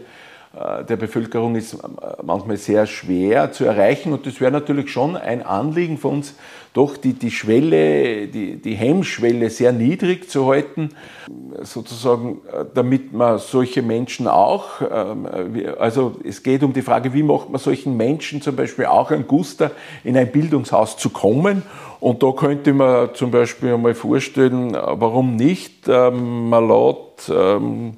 der 0.89 0.95
Bevölkerung 0.95 1.55
ist 1.55 1.73
äh, 1.73 1.77
manchmal 2.23 2.57
sehr 2.57 2.85
schwer 2.87 3.51
zu 3.51 3.65
erreichen 3.65 4.13
und 4.13 4.25
das 4.25 4.41
wäre 4.41 4.51
natürlich 4.51 4.89
schon 4.89 5.15
ein 5.15 5.43
Anliegen 5.43 5.97
von 5.97 6.15
uns, 6.15 6.33
doch 6.73 6.97
die, 6.97 7.13
die 7.13 7.31
Schwelle, 7.31 8.27
die, 8.27 8.57
die 8.57 8.75
Hemmschwelle 8.75 9.49
sehr 9.49 9.71
niedrig 9.71 10.29
zu 10.29 10.47
halten, 10.47 10.89
sozusagen, 11.61 12.39
äh, 12.51 12.65
damit 12.73 13.13
man 13.13 13.39
solche 13.39 13.81
Menschen 13.81 14.27
auch, 14.27 14.81
ähm, 14.81 15.27
also 15.79 16.15
es 16.23 16.43
geht 16.43 16.63
um 16.63 16.73
die 16.73 16.81
Frage, 16.81 17.13
wie 17.13 17.23
macht 17.23 17.49
man 17.49 17.59
solchen 17.59 17.97
Menschen 17.97 18.41
zum 18.41 18.55
Beispiel 18.55 18.85
auch 18.85 19.11
ein 19.11 19.27
Guster, 19.27 19.71
in 20.03 20.17
ein 20.17 20.31
Bildungshaus 20.31 20.97
zu 20.97 21.09
kommen. 21.09 21.63
Und 21.99 22.21
da 22.21 22.31
könnte 22.31 22.73
man 22.73 23.15
zum 23.15 23.31
Beispiel 23.31 23.73
einmal 23.73 23.95
vorstellen, 23.95 24.73
warum 24.73 25.35
nicht, 25.35 25.87
ähm, 25.87 26.49
man 26.49 26.67
lädt 26.67 27.29
ähm, 27.29 27.97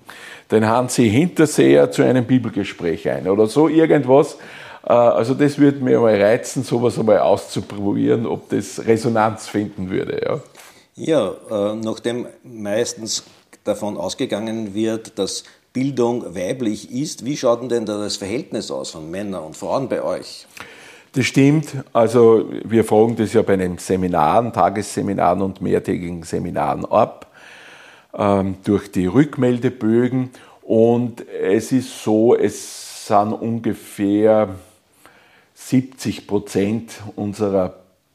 den 0.51 0.67
Hansi 0.67 1.09
Hinterseher 1.09 1.91
zu 1.91 2.03
einem 2.03 2.25
Bibelgespräch 2.25 3.09
ein 3.09 3.27
oder 3.27 3.47
so 3.47 3.67
irgendwas, 3.67 4.37
äh, 4.85 4.93
also 4.93 5.33
das 5.33 5.57
würde 5.57 5.83
mir 5.83 5.99
mal 5.99 6.19
reizen, 6.21 6.63
sowas 6.63 6.97
einmal 6.97 7.19
auszuprobieren, 7.19 8.25
ob 8.25 8.49
das 8.49 8.85
Resonanz 8.85 9.47
finden 9.47 9.89
würde. 9.89 10.41
Ja, 10.95 11.33
ja 11.49 11.71
äh, 11.71 11.75
nachdem 11.75 12.27
meistens 12.43 13.23
davon 13.63 13.97
ausgegangen 13.97 14.73
wird, 14.73 15.19
dass 15.19 15.43
Bildung 15.73 16.35
weiblich 16.35 16.91
ist, 16.91 17.25
wie 17.25 17.37
schaut 17.37 17.69
denn 17.69 17.85
da 17.85 17.99
das 17.99 18.17
Verhältnis 18.17 18.71
aus 18.71 18.91
von 18.91 19.11
Männern 19.11 19.43
und 19.43 19.57
Frauen 19.57 19.87
bei 19.87 20.01
euch? 20.01 20.47
Das 21.13 21.25
stimmt. 21.25 21.73
Also 21.91 22.49
wir 22.63 22.83
fragen 22.83 23.15
das 23.15 23.33
ja 23.33 23.41
bei 23.41 23.57
den 23.57 23.79
Seminaren, 23.79 24.53
Tagesseminaren 24.53 25.41
und 25.41 25.59
mehrtägigen 25.59 26.21
Seminaren 26.21 26.85
ab, 26.85 27.27
ähm, 28.13 28.57
durch 28.63 28.91
die 28.91 29.07
Rückmeldebögen. 29.07 30.29
Und 30.61 31.27
es 31.27 31.71
ist 31.71 32.03
so, 32.03 32.35
es 32.35 33.07
sind 33.07 33.33
ungefähr 33.33 34.49
70 35.55 36.27
Prozent 36.27 37.01
unserer 37.15 37.73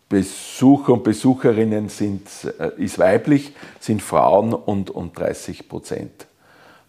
Besucher 0.08 0.92
und 0.92 1.02
Besucherinnen 1.02 1.88
sind, 1.88 2.28
äh, 2.60 2.70
ist 2.76 3.00
weiblich, 3.00 3.54
sind 3.80 4.02
Frauen 4.02 4.54
und, 4.54 4.90
und 4.90 5.18
30 5.18 5.68
Prozent 5.68 6.26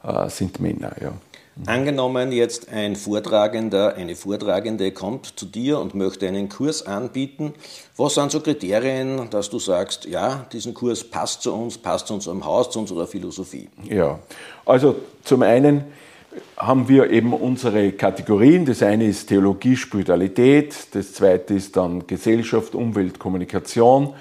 äh, 0.03 0.29
sind 0.29 0.59
Männer. 0.59 0.91
Ja. 1.01 1.13
Angenommen 1.65 2.33
jetzt 2.33 2.69
ein 2.69 2.97
Vortragender, 2.97 3.95
eine 3.95 4.15
Vortragende 4.15 4.91
kommt 4.91 5.39
zu 5.39 5.45
dir 5.45 5.79
und 5.79 5.95
möchte 5.95 6.27
einen 6.27 6.49
Kurs 6.49 6.85
anbieten. 6.85 7.53
Was 7.95 8.15
sind 8.15 8.29
so 8.29 8.41
Kriterien, 8.41 9.29
dass 9.29 9.49
du 9.49 9.57
sagst, 9.57 10.03
ja, 10.05 10.45
diesen 10.51 10.73
Kurs 10.73 11.05
passt 11.05 11.43
zu 11.43 11.53
uns, 11.53 11.77
passt 11.77 12.07
zu 12.07 12.13
unserem 12.13 12.45
Haus, 12.45 12.71
zu 12.71 12.79
unserer 12.79 13.07
Philosophie? 13.07 13.69
Ja, 13.89 14.19
also 14.65 14.97
zum 15.23 15.43
einen 15.43 15.85
haben 16.57 16.89
wir 16.89 17.09
eben 17.09 17.31
unsere 17.31 17.93
Kategorien. 17.93 18.65
Das 18.65 18.83
eine 18.83 19.05
ist 19.05 19.27
Theologie, 19.27 19.77
Spiritualität, 19.77 20.75
das 20.91 21.13
zweite 21.13 21.53
ist 21.53 21.77
dann 21.77 22.05
Gesellschaft, 22.05 22.75
Umwelt, 22.75 23.17
Kommunikation, 23.17 24.13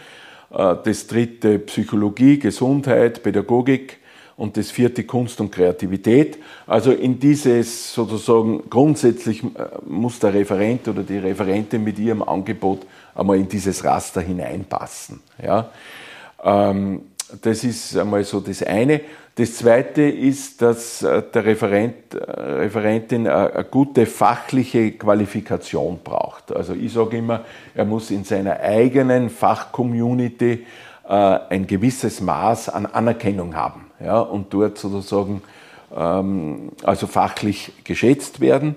äh, 0.53 0.77
das 0.85 1.09
dritte 1.09 1.59
Psychologie, 1.59 2.39
Gesundheit, 2.39 3.25
Pädagogik 3.25 3.99
und 4.37 4.57
das 4.57 4.71
vierte 4.71 5.05
Kunst 5.05 5.41
und 5.41 5.51
Kreativität. 5.53 6.39
Also 6.67 6.93
in 6.93 7.19
dieses 7.19 7.93
sozusagen 7.93 8.69
grundsätzlich 8.69 9.43
äh, 9.43 9.49
muss 9.87 10.19
der 10.19 10.35
Referent 10.35 10.89
oder 10.89 11.03
die 11.03 11.19
Referentin 11.19 11.85
mit 11.85 11.99
ihrem 11.99 12.23
Angebot 12.23 12.81
einmal 13.15 13.37
in 13.37 13.49
dieses 13.49 13.85
Raster 13.85 14.21
hineinpassen. 14.21 15.21
Ja. 15.43 15.71
Ähm, 16.43 17.03
das 17.41 17.65
ist 17.65 17.97
einmal 17.97 18.25
so 18.25 18.41
das 18.41 18.63
eine. 18.63 19.01
Das 19.37 19.57
zweite 19.57 20.03
ist, 20.03 20.63
dass 20.63 21.03
äh, 21.03 21.23
der 21.33 21.45
Referent, 21.45 22.15
äh, 22.15 22.19
Referentin 22.19 23.29
eine 23.29 23.65
gute 23.65 24.07
fachliche 24.07 24.93
Qualifikation 24.93 26.01
braucht. 26.03 26.55
Also 26.55 26.75
ich 26.75 26.93
sage 26.93 27.19
immer, 27.19 27.45
er 27.75 27.85
muss 27.85 28.11
in 28.11 28.25
seiner 28.25 28.61
eigenen 28.61 29.31
Fachcommunity 29.31 30.67
ein 31.07 31.67
gewisses 31.67 32.23
Maß 32.23 32.71
an 32.71 32.87
Anerkennung 32.87 33.55
haben 33.55 33.84
ja, 34.01 34.21
und 34.21 34.53
dort 34.53 34.79
sozusagen 34.79 35.43
ähm, 35.95 36.73
also 36.83 37.07
fachlich 37.07 37.73
geschätzt 37.85 38.41
werden. 38.41 38.77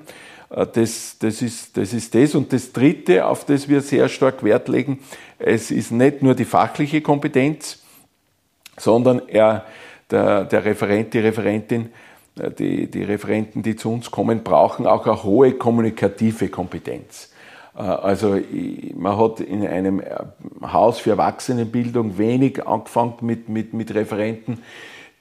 Das, 0.50 1.18
das, 1.20 1.42
ist, 1.42 1.76
das 1.76 1.92
ist 1.92 2.16
das. 2.16 2.34
Und 2.34 2.54
das 2.54 2.72
Dritte, 2.72 3.26
auf 3.26 3.44
das 3.44 3.68
wir 3.68 3.82
sehr 3.82 4.08
stark 4.08 4.46
Wert 4.46 4.70
legen, 4.70 5.00
es 5.40 5.72
ist 5.72 5.92
nicht 5.92 6.22
nur 6.24 6.36
die 6.36 6.46
fachliche 6.46 7.02
Kompetenz, 7.02 7.84
sondern 8.78 9.28
er, 9.28 9.66
der, 10.10 10.46
der 10.46 10.64
Referent, 10.64 11.14
die 11.14 11.20
Referentin, 11.20 11.90
äh, 12.40 12.52
die, 12.52 12.90
die 12.90 13.04
Referenten, 13.04 13.62
die 13.62 13.76
zu 13.76 13.92
uns 13.92 14.10
kommen, 14.10 14.44
brauchen 14.44 14.88
auch 14.88 15.06
eine 15.06 15.24
hohe 15.24 15.54
kommunikative 15.54 16.48
Kompetenz. 16.50 17.32
Also 17.78 18.40
man 18.96 19.20
hat 19.20 19.40
in 19.40 19.66
einem 19.68 20.02
Haus 20.64 20.98
für 20.98 21.12
Erwachsenenbildung 21.12 22.18
wenig 22.18 22.66
angefangen 22.66 23.14
mit, 23.22 23.50
mit, 23.50 23.74
mit 23.76 23.94
Referenten, 23.94 24.64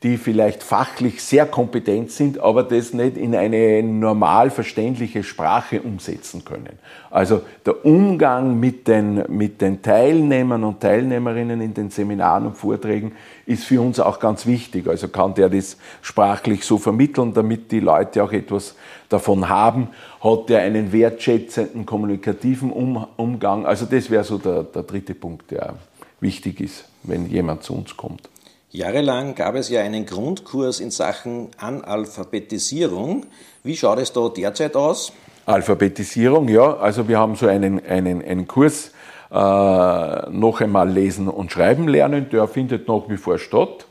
die 0.07 0.19
vielleicht 0.19 0.63
fachlich 0.63 1.21
sehr 1.21 1.47
kompetent 1.47 2.13
sind, 2.13 2.39
aber 2.39 2.63
das 2.63 2.93
nicht 2.95 3.17
in 3.17 3.35
eine 3.35 3.83
normal 3.83 4.51
verständliche 4.51 5.25
Sprache 5.25 5.83
umsetzen 5.83 6.45
können. 6.45 6.79
Also 7.11 7.43
der 7.65 7.85
Umgang 7.85 8.61
mit 8.61 8.87
den, 8.87 9.25
mit 9.29 9.61
den 9.61 9.83
Teilnehmern 9.83 10.63
und 10.63 10.81
Teilnehmerinnen 10.81 11.61
in 11.61 11.75
den 11.75 11.91
Seminaren 11.91 12.47
und 12.47 12.57
Vorträgen 12.57 13.17
ist 13.47 13.65
für 13.65 13.81
uns 13.81 13.99
auch 13.99 14.21
ganz 14.21 14.47
wichtig. 14.47 14.87
Also 14.87 15.09
kann 15.09 15.35
der 15.35 15.49
das 15.49 15.77
sprachlich 16.03 16.63
so 16.63 16.79
vermitteln, 16.79 17.35
damit 17.35 17.73
die 17.73 17.81
Leute 17.81 18.23
auch 18.23 18.33
etwas 18.33 18.77
davon 19.09 19.49
haben, 19.49 19.89
hat 20.23 20.49
der 20.49 20.61
einen 20.61 20.93
wertschätzenden 20.93 21.85
kommunikativen 21.85 22.71
Umgang. 22.71 23.67
Also 23.67 23.87
das 23.87 24.09
wäre 24.09 24.23
so 24.23 24.39
der, 24.39 24.63
der 24.63 24.85
dritte 24.85 25.17
Punkt, 25.17 25.51
der 25.51 25.75
wichtig 26.21 26.61
ist, 26.61 26.85
wenn 27.03 27.29
jemand 27.29 27.65
zu 27.65 27.75
uns 27.75 27.97
kommt. 27.97 28.29
Jahrelang 28.77 29.35
gab 29.35 29.55
es 29.55 29.71
ja 29.71 29.81
einen 29.81 30.05
Grundkurs 30.05 30.81
in 30.81 30.91
Sachen 30.91 31.49
Analphabetisierung. 31.57 33.25
Wie 33.65 33.75
schaut 33.75 33.99
es 33.99 34.13
da 34.13 34.29
derzeit 34.29 34.77
aus? 34.77 35.15
Alphabetisierung, 35.47 36.47
ja. 36.49 36.77
Also 36.77 37.09
wir 37.09 37.19
haben 37.19 37.37
so 37.37 37.47
einen, 37.47 37.83
einen, 37.87 38.23
einen 38.23 38.47
Kurs 38.47 38.91
äh, 39.31 39.35
noch 39.35 40.61
einmal 40.61 40.91
lesen 40.91 41.29
und 41.29 41.51
schreiben 41.53 41.89
lernen. 41.89 42.29
Der 42.31 42.47
findet 42.49 42.87
nach 42.87 43.09
wie 43.09 43.17
vor 43.17 43.39
statt. 43.39 43.87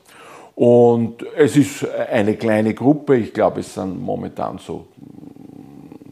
Und 0.54 1.25
es 1.36 1.58
ist 1.58 1.89
eine 1.89 2.36
kleine 2.36 2.75
Gruppe. 2.75 3.18
Ich 3.18 3.34
glaube, 3.34 3.62
es 3.62 3.74
sind 3.74 4.00
momentan 4.00 4.60
so 4.60 4.86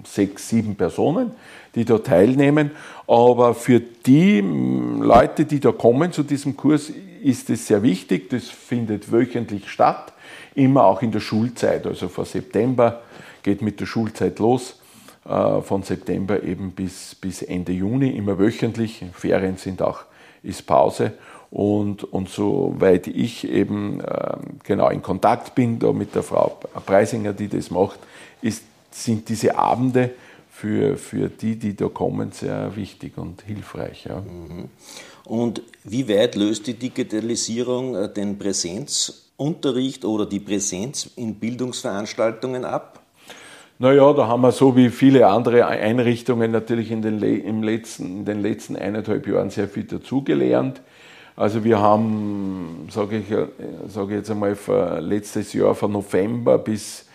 sechs, 0.03 0.49
sieben 0.49 0.73
Personen, 0.73 1.29
die 1.75 1.85
da 1.85 1.99
teilnehmen. 1.99 2.71
Aber 3.05 3.53
für 3.53 3.79
die 3.79 4.41
Leute, 4.41 5.45
die 5.45 5.59
da 5.59 5.71
kommen 5.71 6.11
zu 6.11 6.23
diesem 6.23 6.57
Kurs, 6.57 6.91
ist 7.23 7.49
es 7.49 7.67
sehr 7.67 7.81
wichtig. 7.83 8.29
Das 8.29 8.49
findet 8.49 9.11
wöchentlich 9.11 9.69
statt, 9.69 10.13
immer 10.55 10.85
auch 10.85 11.01
in 11.01 11.11
der 11.11 11.21
Schulzeit. 11.21 11.87
Also 11.87 12.09
vor 12.09 12.25
September 12.25 13.01
geht 13.41 13.61
mit 13.61 13.79
der 13.79 13.85
Schulzeit 13.85 14.39
los, 14.39 14.79
äh, 15.25 15.61
von 15.61 15.83
September 15.83 16.43
eben 16.43 16.71
bis, 16.71 17.15
bis 17.15 17.41
Ende 17.41 17.71
Juni, 17.71 18.09
immer 18.09 18.37
wöchentlich. 18.37 19.05
Ferien 19.13 19.57
sind 19.57 19.81
auch, 19.81 20.03
ist 20.43 20.65
Pause. 20.65 21.13
Und, 21.49 22.03
und 22.03 22.29
soweit 22.29 23.07
ich 23.07 23.47
eben 23.47 23.99
äh, 24.01 24.37
genau 24.63 24.89
in 24.89 25.01
Kontakt 25.01 25.55
bin 25.55 25.79
da 25.79 25.93
mit 25.93 26.15
der 26.15 26.23
Frau 26.23 26.57
Preisinger, 26.85 27.31
die 27.31 27.47
das 27.47 27.69
macht, 27.69 27.99
ist, 28.41 28.63
sind 28.91 29.29
diese 29.29 29.55
Abende 29.55 30.11
für, 30.49 30.97
für 30.97 31.29
die, 31.29 31.57
die 31.57 31.75
da 31.75 31.89
kommen, 31.89 32.31
sehr 32.31 32.75
wichtig 32.75 33.17
und 33.17 33.43
hilfreich. 33.43 34.05
Ja. 34.05 34.21
Mhm. 34.21 34.69
Und 35.25 35.61
wie 35.83 36.07
weit 36.09 36.35
löst 36.35 36.67
die 36.67 36.73
Digitalisierung 36.73 37.95
äh, 37.95 38.11
den 38.11 38.37
Präsenzunterricht 38.37 40.05
oder 40.05 40.25
die 40.25 40.39
Präsenz 40.39 41.09
in 41.15 41.35
Bildungsveranstaltungen 41.35 42.65
ab? 42.65 43.01
Naja, 43.79 44.13
da 44.13 44.27
haben 44.27 44.41
wir 44.41 44.51
so 44.51 44.75
wie 44.75 44.89
viele 44.89 45.27
andere 45.27 45.65
Einrichtungen 45.65 46.51
natürlich 46.51 46.91
in 46.91 47.01
den, 47.01 47.21
im 47.21 47.63
letzten, 47.63 48.19
in 48.19 48.25
den 48.25 48.41
letzten 48.41 48.75
eineinhalb 48.75 49.27
Jahren 49.27 49.49
sehr 49.49 49.67
viel 49.67 49.83
dazugelernt. 49.83 50.81
Also 51.35 51.63
wir 51.63 51.79
haben, 51.79 52.87
sage 52.91 53.17
ich, 53.17 53.31
äh, 53.31 53.47
sag 53.87 54.09
ich 54.09 54.17
jetzt 54.17 54.29
einmal, 54.29 54.55
letztes 54.99 55.53
Jahr 55.53 55.73
von 55.73 55.91
November 55.91 56.59
bis, 56.59 57.05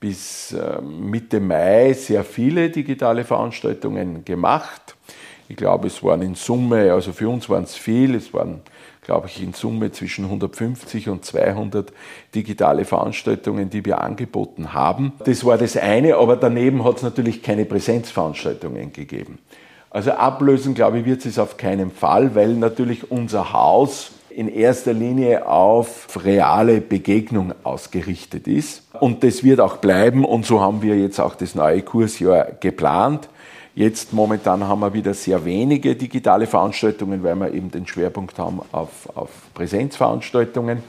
bis 0.00 0.52
äh, 0.52 0.80
Mitte 0.82 1.38
Mai 1.38 1.92
sehr 1.92 2.24
viele 2.24 2.70
digitale 2.70 3.24
Veranstaltungen 3.24 4.24
gemacht. 4.24 4.96
Ich 5.48 5.56
glaube, 5.56 5.86
es 5.86 6.02
waren 6.02 6.20
in 6.20 6.34
Summe, 6.34 6.92
also 6.92 7.12
für 7.12 7.28
uns 7.28 7.48
waren 7.48 7.64
es 7.64 7.74
viel, 7.74 8.14
es 8.14 8.34
waren, 8.34 8.60
glaube 9.02 9.28
ich, 9.28 9.42
in 9.42 9.54
Summe 9.54 9.90
zwischen 9.92 10.26
150 10.26 11.08
und 11.08 11.24
200 11.24 11.90
digitale 12.34 12.84
Veranstaltungen, 12.84 13.70
die 13.70 13.84
wir 13.84 14.02
angeboten 14.02 14.74
haben. 14.74 15.12
Das 15.24 15.46
war 15.46 15.56
das 15.56 15.78
eine, 15.78 16.16
aber 16.16 16.36
daneben 16.36 16.84
hat 16.84 16.98
es 16.98 17.02
natürlich 17.02 17.42
keine 17.42 17.64
Präsenzveranstaltungen 17.64 18.92
gegeben. 18.92 19.38
Also 19.90 20.10
ablösen, 20.12 20.74
glaube 20.74 20.98
ich, 20.98 21.06
wird 21.06 21.24
es 21.24 21.38
auf 21.38 21.56
keinen 21.56 21.90
Fall, 21.90 22.34
weil 22.34 22.54
natürlich 22.54 23.10
unser 23.10 23.54
Haus 23.54 24.12
in 24.28 24.48
erster 24.48 24.92
Linie 24.92 25.48
auf 25.48 26.24
reale 26.24 26.82
Begegnung 26.82 27.54
ausgerichtet 27.64 28.46
ist. 28.46 28.82
Und 29.00 29.24
das 29.24 29.42
wird 29.42 29.60
auch 29.60 29.78
bleiben 29.78 30.26
und 30.26 30.44
so 30.44 30.60
haben 30.60 30.82
wir 30.82 30.96
jetzt 30.96 31.18
auch 31.18 31.34
das 31.34 31.54
neue 31.54 31.80
Kursjahr 31.80 32.48
geplant. 32.60 33.30
Jetzt 33.78 34.12
momentan 34.12 34.66
haben 34.66 34.80
wir 34.80 34.92
wieder 34.92 35.14
sehr 35.14 35.44
wenige 35.44 35.94
digitale 35.94 36.48
Veranstaltungen, 36.48 37.22
weil 37.22 37.36
wir 37.36 37.54
eben 37.54 37.70
den 37.70 37.86
Schwerpunkt 37.86 38.36
haben 38.36 38.60
auf, 38.72 39.08
auf 39.14 39.30
Präsenzveranstaltungen. 39.54 40.82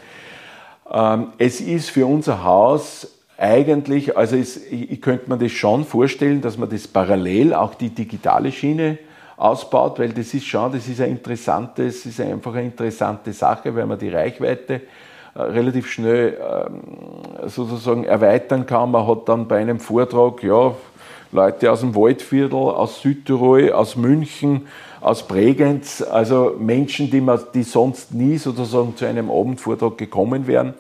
Ähm, 0.91 1.27
es 1.37 1.61
ist 1.61 1.91
für 1.91 2.07
unser 2.07 2.43
Haus 2.43 3.07
eigentlich, 3.37 4.17
also 4.17 4.35
es, 4.35 4.57
ich, 4.71 4.99
könnte 5.03 5.29
mir 5.29 5.37
das 5.37 5.51
schon 5.51 5.85
vorstellen, 5.85 6.41
dass 6.41 6.57
man 6.57 6.67
das 6.67 6.87
parallel 6.87 7.53
auch 7.53 7.75
die 7.75 7.91
digitale 7.91 8.51
Schiene 8.51 8.97
ausbaut, 9.37 9.99
weil 9.99 10.09
das 10.09 10.33
ist 10.33 10.47
schon, 10.47 10.71
das 10.71 10.87
ist 10.87 10.99
ein 10.99 11.11
interessantes, 11.11 12.07
ist 12.07 12.19
einfach 12.19 12.55
eine 12.55 12.65
interessante 12.65 13.33
Sache, 13.33 13.75
weil 13.75 13.85
man 13.85 13.99
die 13.99 14.09
Reichweite 14.09 14.81
relativ 15.35 15.89
schnell 15.89 16.37
ähm, 16.39 16.81
sozusagen 17.47 18.03
erweitern 18.03 18.65
kann. 18.65 18.91
Man 18.91 19.07
hat 19.07 19.27
dann 19.29 19.47
bei 19.47 19.57
einem 19.57 19.79
Vortrag, 19.79 20.43
ja, 20.43 20.73
Leute 21.31 21.71
aus 21.71 21.81
dem 21.81 21.95
Waldviertel, 21.95 22.57
aus 22.57 23.01
Südtirol, 23.01 23.71
aus 23.71 23.95
München, 23.95 24.67
aus 24.99 25.27
Bregenz, 25.27 26.01
also 26.01 26.55
Menschen, 26.59 27.11
die, 27.11 27.21
man, 27.21 27.39
die 27.53 27.63
sonst 27.63 28.13
nie 28.13 28.37
sozusagen 28.37 28.95
zu 28.95 29.05
einem 29.05 29.29
Abendvortrag 29.29 29.97
gekommen 29.97 30.47
wären. 30.47 30.73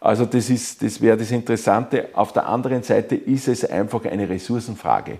Also 0.00 0.24
das, 0.24 0.46
das 0.78 1.00
wäre 1.00 1.16
das 1.16 1.32
Interessante. 1.32 2.10
Auf 2.14 2.32
der 2.32 2.46
anderen 2.46 2.82
Seite 2.84 3.16
ist 3.16 3.48
es 3.48 3.64
einfach 3.64 4.04
eine 4.04 4.28
Ressourcenfrage. 4.28 5.18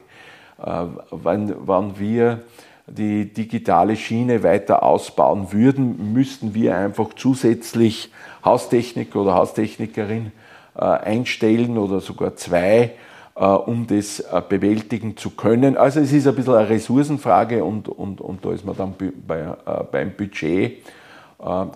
Äh, 0.65 0.85
wenn, 1.11 1.55
wenn 1.67 1.99
wir 1.99 2.41
die 2.89 3.33
digitale 3.33 3.97
Schiene 3.97 4.43
weiter 4.43 4.83
ausbauen 4.83 5.53
würden, 5.53 6.13
müssten 6.13 6.55
wir 6.55 6.77
einfach 6.77 7.11
zusätzlich 7.15 8.11
Haustechniker 8.45 9.21
oder 9.21 9.35
Haustechnikerin 9.35 10.33
äh, 10.77 10.85
einstellen 10.85 11.77
oder 11.77 12.01
sogar 12.01 12.37
zwei, 12.37 12.93
äh, 13.35 13.45
um 13.45 13.87
das 13.87 14.21
äh, 14.21 14.43
bewältigen 14.49 15.17
zu 15.17 15.31
können. 15.31 15.77
Also 15.77 16.01
es 16.01 16.13
ist 16.13 16.27
ein 16.27 16.35
bisschen 16.35 16.55
eine 16.55 16.69
Ressourcenfrage 16.69 17.65
und, 17.65 17.89
und, 17.89 18.21
und 18.21 18.45
da 18.45 18.53
ist 18.53 18.65
man 18.65 18.77
dann 18.77 18.95
bei, 19.27 19.57
beim 19.91 20.13
Budget. 20.17 20.79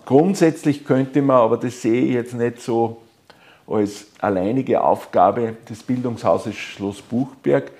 Grundsätzlich 0.06 0.84
könnte 0.84 1.22
man, 1.22 1.36
aber 1.36 1.56
das 1.56 1.82
sehe 1.82 2.02
ich 2.02 2.14
jetzt 2.14 2.34
nicht 2.34 2.60
so 2.60 3.00
als 3.66 4.06
alleinige 4.18 4.82
Aufgabe 4.82 5.54
des 5.68 5.84
Bildungshauses 5.84 6.56
Schloss 6.56 7.00
Buchberg. 7.00 7.70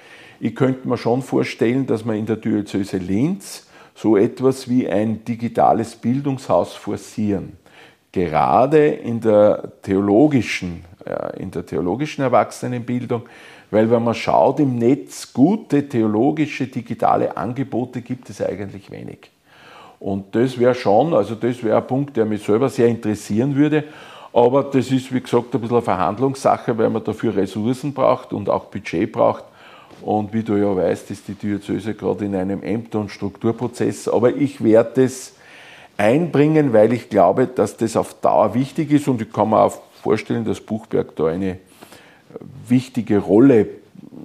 Ich 0.45 0.57
könnte 0.57 0.89
mir 0.89 0.99
schon 0.99 1.23
vorstellen, 1.23 1.87
dass 1.87 2.05
man 2.05 2.17
in 2.17 2.27
der 2.27 2.35
Diözese 2.35 2.97
Linz 2.97 3.69
so 3.95 4.17
etwas 4.17 4.69
wie 4.69 4.89
ein 4.89 5.25
digitales 5.25 5.95
Bildungshaus 5.95 6.75
forcieren. 6.75 7.53
Gerade 8.11 8.89
in 8.89 9.21
der 9.21 9.73
theologischen, 9.83 10.85
in 11.39 11.53
der 11.53 11.65
theologischen 11.65 12.23
Erwachsenenbildung 12.23 13.23
weil 13.73 13.91
wenn 13.91 14.05
man 14.05 14.15
schaut 14.15 14.61
im 14.61 14.77
Netz, 14.77 15.33
gute 15.33 15.89
theologische 15.89 16.67
digitale 16.67 17.35
Angebote 17.35 18.03
gibt 18.03 18.29
es 18.29 18.43
eigentlich 18.43 18.91
wenig. 18.91 19.31
Und 19.99 20.35
das 20.35 20.59
wäre 20.59 20.75
schon, 20.75 21.15
also 21.15 21.35
das 21.35 21.65
wäre 21.65 21.79
ein 21.79 21.87
Punkt, 21.87 22.15
der 22.19 22.27
mich 22.27 22.43
selber 22.43 22.69
sehr 22.69 22.89
interessieren 22.89 23.57
würde. 23.57 23.85
Aber 24.35 24.65
das 24.65 24.91
ist, 24.91 25.11
wie 25.15 25.23
gesagt, 25.23 25.55
ein 25.55 25.61
bisschen 25.63 25.77
eine 25.77 25.83
Verhandlungssache, 25.83 26.77
weil 26.77 26.91
man 26.91 27.03
dafür 27.03 27.35
Ressourcen 27.35 27.95
braucht 27.95 28.35
und 28.35 28.51
auch 28.51 28.67
Budget 28.67 29.11
braucht. 29.11 29.45
Und 30.03 30.33
wie 30.33 30.43
du 30.43 30.57
ja 30.57 30.75
weißt, 30.75 31.11
ist 31.11 31.29
die 31.29 31.35
Diözese 31.35 31.95
gerade 31.95 32.25
in 32.25 32.35
einem 32.35 32.63
Ämter- 32.63 33.01
und 33.01 33.11
Strukturprozess. 33.11 34.09
Aber 34.09 34.35
ich 34.35 34.63
werde 34.63 35.03
das 35.03 35.33
einbringen, 35.97 36.73
weil 36.73 36.93
ich 36.93 37.09
glaube, 37.09 37.47
dass 37.47 37.77
das 37.77 37.97
auf 37.97 38.15
Dauer 38.21 38.55
wichtig 38.55 38.91
ist. 38.91 39.09
Und 39.09 39.23
ich 39.23 39.33
kann 39.33 39.51
mir 39.51 39.63
auch 39.63 39.79
vorstellen, 40.03 40.45
dass 40.45 40.61
Buchberg 40.61 41.15
da 41.17 41.27
eine 41.27 41.59
wichtige 42.69 43.19
Rolle 43.19 43.69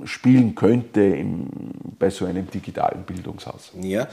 spielen 0.06 0.56
könnte 0.56 1.02
im, 1.02 1.48
bei 2.00 2.10
so 2.10 2.26
einem 2.26 2.50
digitalen 2.50 3.04
Bildungshaus. 3.04 3.72
Ja, 3.80 4.08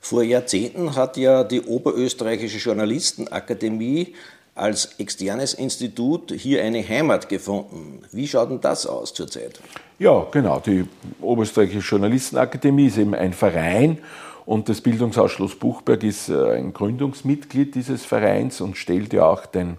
vor 0.00 0.22
Jahrzehnten 0.22 0.94
hat 0.94 1.16
ja 1.16 1.44
die 1.44 1.60
Oberösterreichische 1.60 2.58
Journalistenakademie 2.58 4.14
als 4.58 4.98
externes 4.98 5.54
Institut 5.54 6.32
hier 6.32 6.62
eine 6.62 6.86
Heimat 6.86 7.28
gefunden. 7.28 8.02
Wie 8.12 8.26
schaut 8.26 8.50
denn 8.50 8.60
das 8.60 8.86
aus 8.86 9.14
zurzeit? 9.14 9.60
Ja, 9.98 10.26
genau. 10.30 10.60
Die 10.60 10.84
Oberösterreichische 11.20 11.90
Journalistenakademie 11.90 12.86
ist 12.86 12.98
eben 12.98 13.14
ein 13.14 13.32
Verein 13.32 13.98
und 14.46 14.68
das 14.68 14.80
Bildungshaus 14.80 15.32
Schloss 15.32 15.54
Buchberg 15.56 16.02
ist 16.02 16.28
äh, 16.28 16.52
ein 16.52 16.72
Gründungsmitglied 16.72 17.74
dieses 17.74 18.04
Vereins 18.04 18.60
und 18.60 18.76
stellt 18.76 19.12
ja 19.12 19.26
auch 19.26 19.46
den 19.46 19.76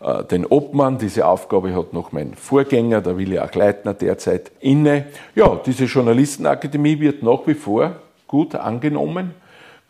äh, 0.00 0.24
den 0.24 0.46
Obmann. 0.46 0.98
Diese 0.98 1.26
Aufgabe 1.26 1.74
hat 1.74 1.92
noch 1.92 2.12
mein 2.12 2.34
Vorgänger, 2.34 3.02
der 3.02 3.18
Willi 3.18 3.38
Achleitner, 3.38 3.94
derzeit 3.94 4.50
inne. 4.60 5.06
Ja, 5.34 5.60
diese 5.64 5.84
Journalistenakademie 5.84 7.00
wird 7.00 7.22
nach 7.22 7.46
wie 7.46 7.54
vor 7.54 7.96
gut 8.26 8.54
angenommen. 8.54 9.34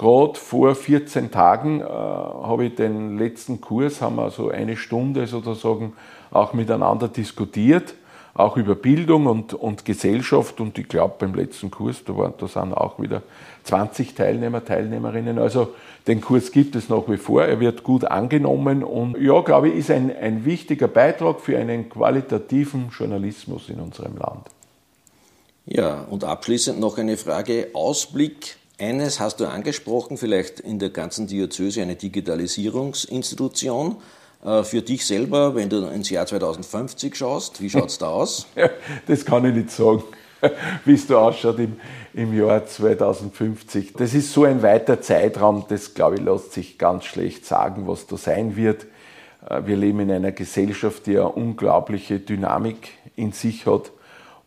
Gerade 0.01 0.39
vor 0.39 0.75
14 0.75 1.31
Tagen 1.31 1.83
äh, 1.83 1.85
habe 1.85 2.65
ich 2.65 2.75
den 2.75 3.19
letzten 3.19 3.61
Kurs, 3.61 4.01
haben 4.01 4.17
wir 4.17 4.31
so 4.31 4.49
eine 4.49 4.79
Stunde 4.79 5.27
sozusagen 5.27 5.93
auch 6.31 6.55
miteinander 6.55 7.07
diskutiert, 7.07 7.93
auch 8.33 8.57
über 8.57 8.77
Bildung 8.77 9.27
und, 9.27 9.53
und 9.53 9.85
Gesellschaft. 9.85 10.59
Und 10.59 10.79
ich 10.79 10.89
glaube, 10.89 11.17
beim 11.19 11.35
letzten 11.35 11.71
Kurs, 11.71 12.03
da, 12.03 12.17
waren, 12.17 12.33
da 12.39 12.49
sind 12.49 12.73
auch 12.73 12.99
wieder 12.99 13.21
20 13.65 14.15
Teilnehmer, 14.15 14.65
Teilnehmerinnen. 14.65 15.39
Also 15.39 15.75
den 16.07 16.23
Kurs 16.23 16.51
gibt 16.51 16.77
es 16.77 16.89
nach 16.89 17.07
wie 17.07 17.19
vor, 17.19 17.45
er 17.45 17.61
wird 17.61 17.83
gut 17.83 18.07
angenommen 18.07 18.83
und 18.83 19.21
ja, 19.21 19.39
glaube 19.43 19.69
ich, 19.69 19.75
ist 19.75 19.91
ein, 19.91 20.17
ein 20.17 20.47
wichtiger 20.47 20.89
Beitrag 20.89 21.41
für 21.41 21.59
einen 21.59 21.91
qualitativen 21.91 22.89
Journalismus 22.89 23.69
in 23.69 23.81
unserem 23.81 24.17
Land. 24.17 24.49
Ja, 25.67 26.07
und 26.09 26.25
abschließend 26.25 26.81
noch 26.81 26.97
eine 26.97 27.19
Frage. 27.19 27.69
Ausblick 27.75 28.57
eines 28.81 29.21
hast 29.21 29.41
du 29.41 29.47
angesprochen, 29.47 30.17
vielleicht 30.17 30.61
in 30.61 30.79
der 30.79 30.91
ganzen 30.91 31.27
Diözese 31.27 31.83
eine 31.83 31.97
Digitalisierungsinstitution. 31.97 33.97
Äh, 34.45 34.65
für 34.65 34.83
dich 34.83 35.07
selber, 35.07 35.55
wenn 35.55 35.69
du 35.69 35.87
ins 35.87 36.11
Jahr 36.11 36.27
2050 36.27 37.15
schaust, 37.15 37.61
wie 37.61 37.71
schaut 37.71 37.91
es 37.91 37.99
da 37.99 38.09
aus? 38.09 38.47
das 39.07 39.25
kann 39.25 39.45
ich 39.45 39.55
nicht 39.55 39.71
sagen, 39.71 40.03
wie 40.85 40.95
es 40.95 41.07
da 41.07 41.19
ausschaut 41.19 41.59
im, 41.59 41.77
im 42.15 42.37
Jahr 42.37 42.67
2050. 42.67 43.93
Das 43.93 44.15
ist 44.15 44.33
so 44.33 44.45
ein 44.45 44.63
weiter 44.63 45.01
Zeitraum, 45.01 45.65
das 45.69 45.95
glaube 45.95 46.17
ich, 46.17 46.23
lässt 46.23 46.53
sich 46.53 46.79
ganz 46.79 47.05
schlecht 47.05 47.45
sagen, 47.45 47.87
was 47.87 48.07
da 48.07 48.17
sein 48.17 48.57
wird. 48.57 48.87
Äh, 49.49 49.63
wir 49.67 49.77
leben 49.77 50.01
in 50.01 50.11
einer 50.11 50.33
Gesellschaft, 50.33 51.07
die 51.07 51.19
eine 51.19 51.29
unglaubliche 51.29 52.19
Dynamik 52.19 52.89
in 53.17 53.33
sich 53.33 53.67
hat 53.67 53.93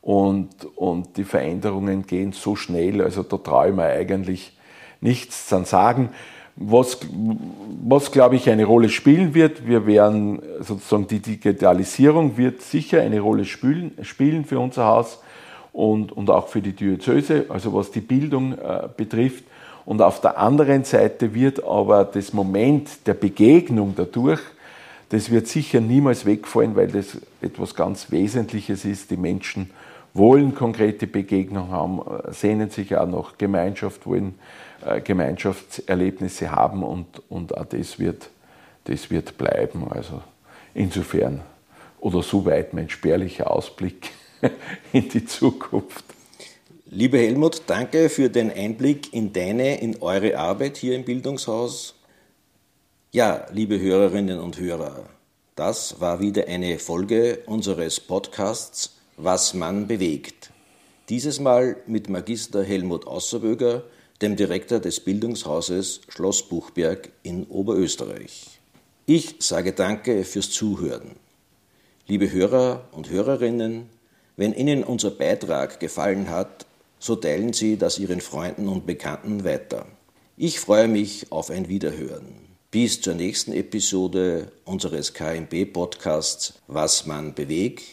und, 0.04 0.50
und 0.76 1.16
die 1.16 1.24
Veränderungen 1.24 2.06
gehen 2.06 2.34
so 2.34 2.58
schnell, 2.58 3.02
also 3.02 3.24
da 3.24 3.38
traue 3.38 3.70
ich 3.70 3.76
mir 3.76 3.86
eigentlich 3.86 4.52
nichts 5.00 5.48
zu 5.48 5.63
sagen. 5.63 6.10
Was, 6.58 7.00
was 7.84 8.12
glaube 8.12 8.36
ich 8.36 8.50
eine 8.50 8.66
Rolle 8.66 8.89
spielen 8.89 9.34
wird, 9.34 9.66
wir 9.66 9.88
werden 9.88 10.42
sozusagen 10.60 11.08
die 11.08 11.20
Digitalisierung 11.20 12.38
wird 12.38 12.62
sicher 12.62 13.02
eine 13.02 13.22
Rolle 13.22 13.46
spielen, 13.46 13.94
spielen 14.02 14.46
für 14.46 14.60
unser 14.60 14.86
Haus 14.86 15.24
und, 15.72 16.12
und 16.12 16.30
auch 16.30 16.50
für 16.50 16.62
die 16.62 16.74
Diözese, 16.74 17.46
also 17.48 17.74
was 17.74 17.89
die 17.89 18.02
Bildung 18.02 18.54
äh, 18.54 18.89
betrifft. 18.96 19.46
Und 19.86 20.02
auf 20.02 20.22
der 20.22 20.38
anderen 20.38 20.84
Seite 20.84 21.34
wird 21.34 21.63
aber 21.63 22.04
das 22.04 22.34
Moment 22.34 23.08
der 23.08 23.16
Begegnung 23.16 23.94
dadurch, 23.96 24.42
das 25.10 25.32
wird 25.32 25.48
sicher 25.48 25.80
niemals 25.80 26.26
wegfallen, 26.26 26.76
weil 26.76 26.88
das 26.88 27.18
etwas 27.42 27.74
ganz 27.74 28.12
Wesentliches 28.12 28.84
ist. 28.84 29.12
Die 29.12 29.18
Menschen 29.18 29.70
wollen 30.13 30.54
konkrete 30.54 31.08
Begegnungen 31.08 31.71
haben, 31.71 32.02
sehnen 32.32 32.69
sich 32.69 32.95
auch 32.95 33.08
nach 33.08 33.38
Gemeinschaft, 33.38 34.06
wollen 34.06 34.36
äh, 34.86 35.02
Gemeinschaftserlebnisse 35.02 36.52
haben 36.52 36.84
und, 36.84 37.21
und 37.30 37.58
auch 37.58 37.65
das 37.65 37.99
wird, 37.99 38.30
das 38.86 39.10
wird 39.10 39.38
bleiben. 39.38 39.88
Also 39.89 40.21
insofern 40.73 41.41
oder 41.99 42.21
soweit 42.21 42.73
mein 42.73 42.89
spärlicher 42.89 43.49
Ausblick 43.49 44.12
in 44.93 45.10
die 45.10 45.26
Zukunft. 45.26 46.04
Lieber 46.86 47.17
Helmut, 47.17 47.63
danke 47.65 48.10
für 48.10 48.30
den 48.30 48.52
Einblick 48.52 49.13
in 49.13 49.34
deine, 49.34 49.82
in 49.82 49.99
eure 50.02 50.38
Arbeit 50.38 50.78
hier 50.78 50.95
im 50.95 51.06
Bildungshaus. 51.06 51.95
Ja, 53.12 53.47
liebe 53.52 53.80
Hörerinnen 53.80 54.39
und 54.39 54.60
Hörer, 54.60 55.06
das 55.56 55.99
war 56.02 56.19
wieder 56.19 56.47
eine 56.47 56.78
Folge 56.78 57.39
unseres 57.45 57.99
Podcasts 57.99 58.95
was 59.17 59.54
man 59.54 59.88
bewegt. 59.88 60.52
Dieses 61.10 61.39
Mal 61.39 61.78
mit 61.86 62.10
Magister 62.10 62.63
Helmut 62.63 63.08
Außerböger, 63.08 63.84
dem 64.21 64.36
Direktor 64.36 64.80
des 64.80 64.99
Bildungshauses 64.99 66.02
Schloss 66.08 66.47
Buchberg 66.47 67.12
in 67.23 67.45
Oberösterreich. 67.45 68.60
Ich 69.06 69.36
sage 69.39 69.73
Danke 69.73 70.23
fürs 70.23 70.49
Zuhören. 70.49 71.17
Liebe 72.08 72.32
Hörer 72.32 72.88
und 72.91 73.10
Hörerinnen, 73.10 73.89
wenn 74.38 74.54
Ihnen 74.54 74.84
unser 74.84 75.12
Beitrag 75.12 75.80
gefallen 75.80 76.30
hat, 76.30 76.65
so 76.99 77.15
teilen 77.15 77.54
Sie 77.54 77.78
das 77.78 77.99
Ihren 77.99 78.21
Freunden 78.21 78.67
und 78.69 78.86
Bekannten 78.86 79.43
weiter. 79.43 79.86
Ich 80.38 80.60
freue 80.60 80.88
mich 80.88 81.32
auf 81.32 81.49
ein 81.49 81.67
Wiederhören. 81.67 82.28
Bis 82.71 83.02
zur 83.02 83.13
nächsten 83.13 83.52
Episode 83.54 84.52
unseres 84.65 85.13
KMB-Podcasts 85.13 86.54
Was 86.67 87.06
man 87.06 87.36
bewegt 87.36 87.84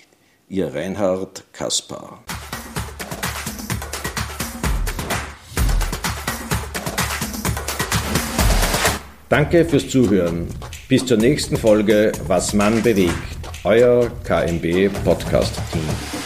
Ihr 0.51 0.75
Reinhard 0.75 1.45
Kaspar. 1.53 2.25
Danke 9.29 9.65
fürs 9.65 9.89
Zuhören. 9.89 10.49
Bis 10.89 11.07
zur 11.07 11.19
nächsten 11.19 11.57
Folge 11.57 12.11
Was 12.27 12.53
man 12.53 12.83
bewegt. 12.83 13.13
Euer 13.63 14.11
KMB 14.25 14.91
Podcast 15.05 15.55
Team. 15.71 16.20